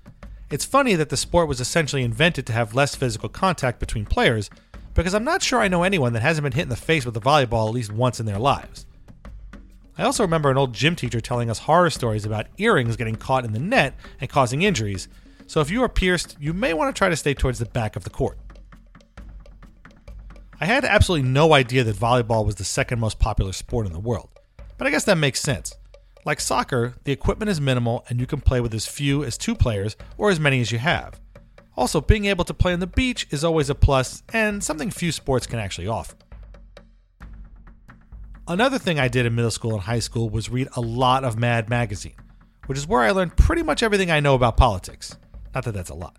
It's 0.50 0.64
funny 0.64 0.94
that 0.94 1.08
the 1.08 1.16
sport 1.16 1.48
was 1.48 1.60
essentially 1.60 2.04
invented 2.04 2.46
to 2.46 2.52
have 2.52 2.74
less 2.74 2.94
physical 2.94 3.28
contact 3.28 3.80
between 3.80 4.06
players, 4.06 4.48
because 4.94 5.14
I'm 5.14 5.24
not 5.24 5.42
sure 5.42 5.60
I 5.60 5.68
know 5.68 5.82
anyone 5.82 6.12
that 6.12 6.22
hasn't 6.22 6.44
been 6.44 6.52
hit 6.52 6.62
in 6.62 6.68
the 6.68 6.76
face 6.76 7.04
with 7.04 7.16
a 7.16 7.20
volleyball 7.20 7.66
at 7.66 7.74
least 7.74 7.92
once 7.92 8.20
in 8.20 8.26
their 8.26 8.38
lives. 8.38 8.86
I 9.98 10.04
also 10.04 10.22
remember 10.22 10.48
an 10.48 10.56
old 10.56 10.72
gym 10.72 10.94
teacher 10.94 11.20
telling 11.20 11.50
us 11.50 11.58
horror 11.58 11.90
stories 11.90 12.24
about 12.24 12.46
earrings 12.56 12.96
getting 12.96 13.16
caught 13.16 13.44
in 13.44 13.52
the 13.52 13.58
net 13.58 13.94
and 14.20 14.30
causing 14.30 14.62
injuries, 14.62 15.08
so 15.48 15.60
if 15.60 15.70
you 15.70 15.82
are 15.82 15.88
pierced, 15.88 16.36
you 16.38 16.52
may 16.52 16.72
want 16.72 16.94
to 16.94 16.96
try 16.96 17.08
to 17.08 17.16
stay 17.16 17.34
towards 17.34 17.58
the 17.58 17.66
back 17.66 17.96
of 17.96 18.04
the 18.04 18.10
court. 18.10 18.38
I 20.60 20.66
had 20.66 20.84
absolutely 20.84 21.28
no 21.28 21.52
idea 21.52 21.82
that 21.82 21.96
volleyball 21.96 22.46
was 22.46 22.54
the 22.54 22.64
second 22.64 23.00
most 23.00 23.18
popular 23.18 23.52
sport 23.52 23.86
in 23.86 23.92
the 23.92 23.98
world, 23.98 24.28
but 24.76 24.86
I 24.86 24.90
guess 24.90 25.04
that 25.04 25.18
makes 25.18 25.40
sense. 25.40 25.74
Like 26.24 26.38
soccer, 26.38 26.94
the 27.02 27.12
equipment 27.12 27.50
is 27.50 27.60
minimal 27.60 28.04
and 28.08 28.20
you 28.20 28.26
can 28.26 28.40
play 28.40 28.60
with 28.60 28.74
as 28.74 28.86
few 28.86 29.24
as 29.24 29.36
two 29.36 29.56
players 29.56 29.96
or 30.16 30.30
as 30.30 30.38
many 30.38 30.60
as 30.60 30.70
you 30.70 30.78
have. 30.78 31.18
Also, 31.76 32.00
being 32.00 32.26
able 32.26 32.44
to 32.44 32.54
play 32.54 32.72
on 32.72 32.80
the 32.80 32.86
beach 32.86 33.26
is 33.30 33.42
always 33.42 33.70
a 33.70 33.74
plus 33.74 34.22
and 34.32 34.62
something 34.62 34.90
few 34.90 35.10
sports 35.10 35.46
can 35.46 35.58
actually 35.58 35.86
offer. 35.88 36.16
Another 38.48 38.78
thing 38.78 38.98
I 38.98 39.08
did 39.08 39.26
in 39.26 39.34
middle 39.34 39.50
school 39.50 39.74
and 39.74 39.82
high 39.82 39.98
school 39.98 40.30
was 40.30 40.48
read 40.48 40.68
a 40.74 40.80
lot 40.80 41.22
of 41.22 41.38
Mad 41.38 41.68
Magazine, 41.68 42.14
which 42.64 42.78
is 42.78 42.86
where 42.86 43.02
I 43.02 43.10
learned 43.10 43.36
pretty 43.36 43.62
much 43.62 43.82
everything 43.82 44.10
I 44.10 44.20
know 44.20 44.34
about 44.34 44.56
politics. 44.56 45.14
Not 45.54 45.64
that 45.64 45.74
that's 45.74 45.90
a 45.90 45.94
lot. 45.94 46.16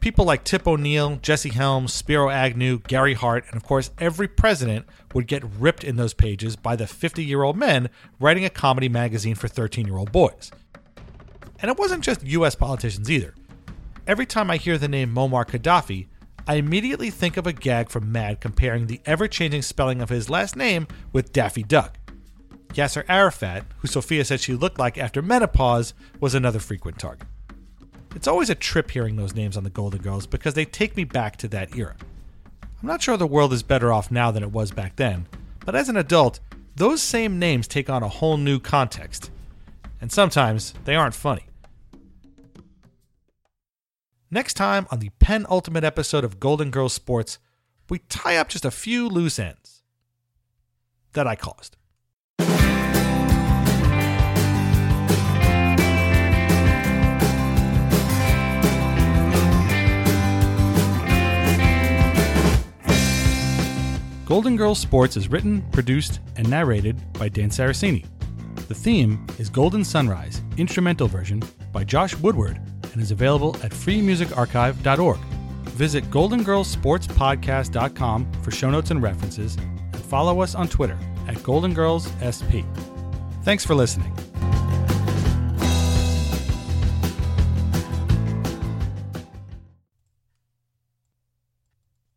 People 0.00 0.26
like 0.26 0.44
Tip 0.44 0.68
O'Neill, 0.68 1.16
Jesse 1.22 1.48
Helms, 1.48 1.94
Spiro 1.94 2.28
Agnew, 2.28 2.80
Gary 2.80 3.14
Hart, 3.14 3.46
and 3.48 3.56
of 3.56 3.64
course 3.64 3.90
every 3.98 4.28
president 4.28 4.84
would 5.14 5.26
get 5.26 5.42
ripped 5.58 5.84
in 5.84 5.96
those 5.96 6.12
pages 6.12 6.54
by 6.54 6.76
the 6.76 6.86
50 6.86 7.24
year 7.24 7.42
old 7.42 7.56
men 7.56 7.88
writing 8.20 8.44
a 8.44 8.50
comedy 8.50 8.90
magazine 8.90 9.34
for 9.34 9.48
13 9.48 9.86
year 9.86 9.96
old 9.96 10.12
boys. 10.12 10.50
And 11.60 11.70
it 11.70 11.78
wasn't 11.78 12.04
just 12.04 12.26
US 12.26 12.56
politicians 12.56 13.10
either. 13.10 13.34
Every 14.06 14.26
time 14.26 14.50
I 14.50 14.58
hear 14.58 14.76
the 14.76 14.86
name 14.86 15.14
Muammar 15.14 15.46
Gaddafi, 15.46 16.08
I 16.48 16.54
immediately 16.54 17.10
think 17.10 17.36
of 17.36 17.46
a 17.46 17.52
gag 17.52 17.90
from 17.90 18.10
Mad 18.10 18.40
comparing 18.40 18.86
the 18.86 19.02
ever 19.04 19.28
changing 19.28 19.60
spelling 19.60 20.00
of 20.00 20.08
his 20.08 20.30
last 20.30 20.56
name 20.56 20.88
with 21.12 21.30
Daffy 21.30 21.62
Duck. 21.62 21.98
Yasser 22.68 23.04
Arafat, 23.06 23.64
who 23.80 23.86
Sophia 23.86 24.24
said 24.24 24.40
she 24.40 24.54
looked 24.54 24.78
like 24.78 24.96
after 24.96 25.20
menopause, 25.20 25.92
was 26.20 26.34
another 26.34 26.58
frequent 26.58 26.98
target. 26.98 27.28
It's 28.16 28.26
always 28.26 28.48
a 28.48 28.54
trip 28.54 28.90
hearing 28.90 29.16
those 29.16 29.34
names 29.34 29.58
on 29.58 29.64
the 29.64 29.68
Golden 29.68 30.00
Girls 30.00 30.26
because 30.26 30.54
they 30.54 30.64
take 30.64 30.96
me 30.96 31.04
back 31.04 31.36
to 31.36 31.48
that 31.48 31.76
era. 31.76 31.96
I'm 32.62 32.88
not 32.88 33.02
sure 33.02 33.18
the 33.18 33.26
world 33.26 33.52
is 33.52 33.62
better 33.62 33.92
off 33.92 34.10
now 34.10 34.30
than 34.30 34.42
it 34.42 34.50
was 34.50 34.70
back 34.70 34.96
then, 34.96 35.26
but 35.66 35.74
as 35.74 35.90
an 35.90 35.98
adult, 35.98 36.40
those 36.76 37.02
same 37.02 37.38
names 37.38 37.68
take 37.68 37.90
on 37.90 38.02
a 38.02 38.08
whole 38.08 38.38
new 38.38 38.58
context. 38.58 39.30
And 40.00 40.10
sometimes 40.10 40.72
they 40.86 40.96
aren't 40.96 41.14
funny. 41.14 41.47
Next 44.30 44.54
time 44.54 44.86
on 44.90 44.98
the 44.98 45.08
penultimate 45.20 45.84
episode 45.84 46.22
of 46.22 46.38
Golden 46.38 46.70
Girls 46.70 46.92
Sports, 46.92 47.38
we 47.88 48.00
tie 48.10 48.36
up 48.36 48.50
just 48.50 48.66
a 48.66 48.70
few 48.70 49.08
loose 49.08 49.38
ends 49.38 49.82
that 51.14 51.26
I 51.26 51.34
caused. 51.34 51.78
Golden 64.26 64.56
Girls 64.56 64.78
Sports 64.78 65.16
is 65.16 65.30
written, 65.30 65.62
produced, 65.72 66.20
and 66.36 66.50
narrated 66.50 67.00
by 67.14 67.30
Dan 67.30 67.48
Saraceni. 67.48 68.04
The 68.68 68.74
theme 68.74 69.26
is 69.38 69.48
Golden 69.48 69.82
Sunrise, 69.82 70.42
instrumental 70.58 71.08
version 71.08 71.42
by 71.72 71.82
Josh 71.84 72.14
Woodward, 72.16 72.60
and 72.92 73.02
is 73.02 73.10
available 73.10 73.56
at 73.62 73.72
freemusicarchive.org. 73.72 75.18
Visit 75.70 76.04
goldengirlsportspodcast.com 76.10 78.32
for 78.42 78.50
show 78.50 78.70
notes 78.70 78.90
and 78.90 79.02
references, 79.02 79.56
and 79.56 79.96
follow 79.96 80.40
us 80.40 80.54
on 80.54 80.68
Twitter 80.68 80.98
at 81.28 81.42
Golden 81.42 81.74
Girls 81.74 82.08
SP. 82.24 82.64
Thanks 83.42 83.64
for 83.64 83.74
listening. 83.74 84.14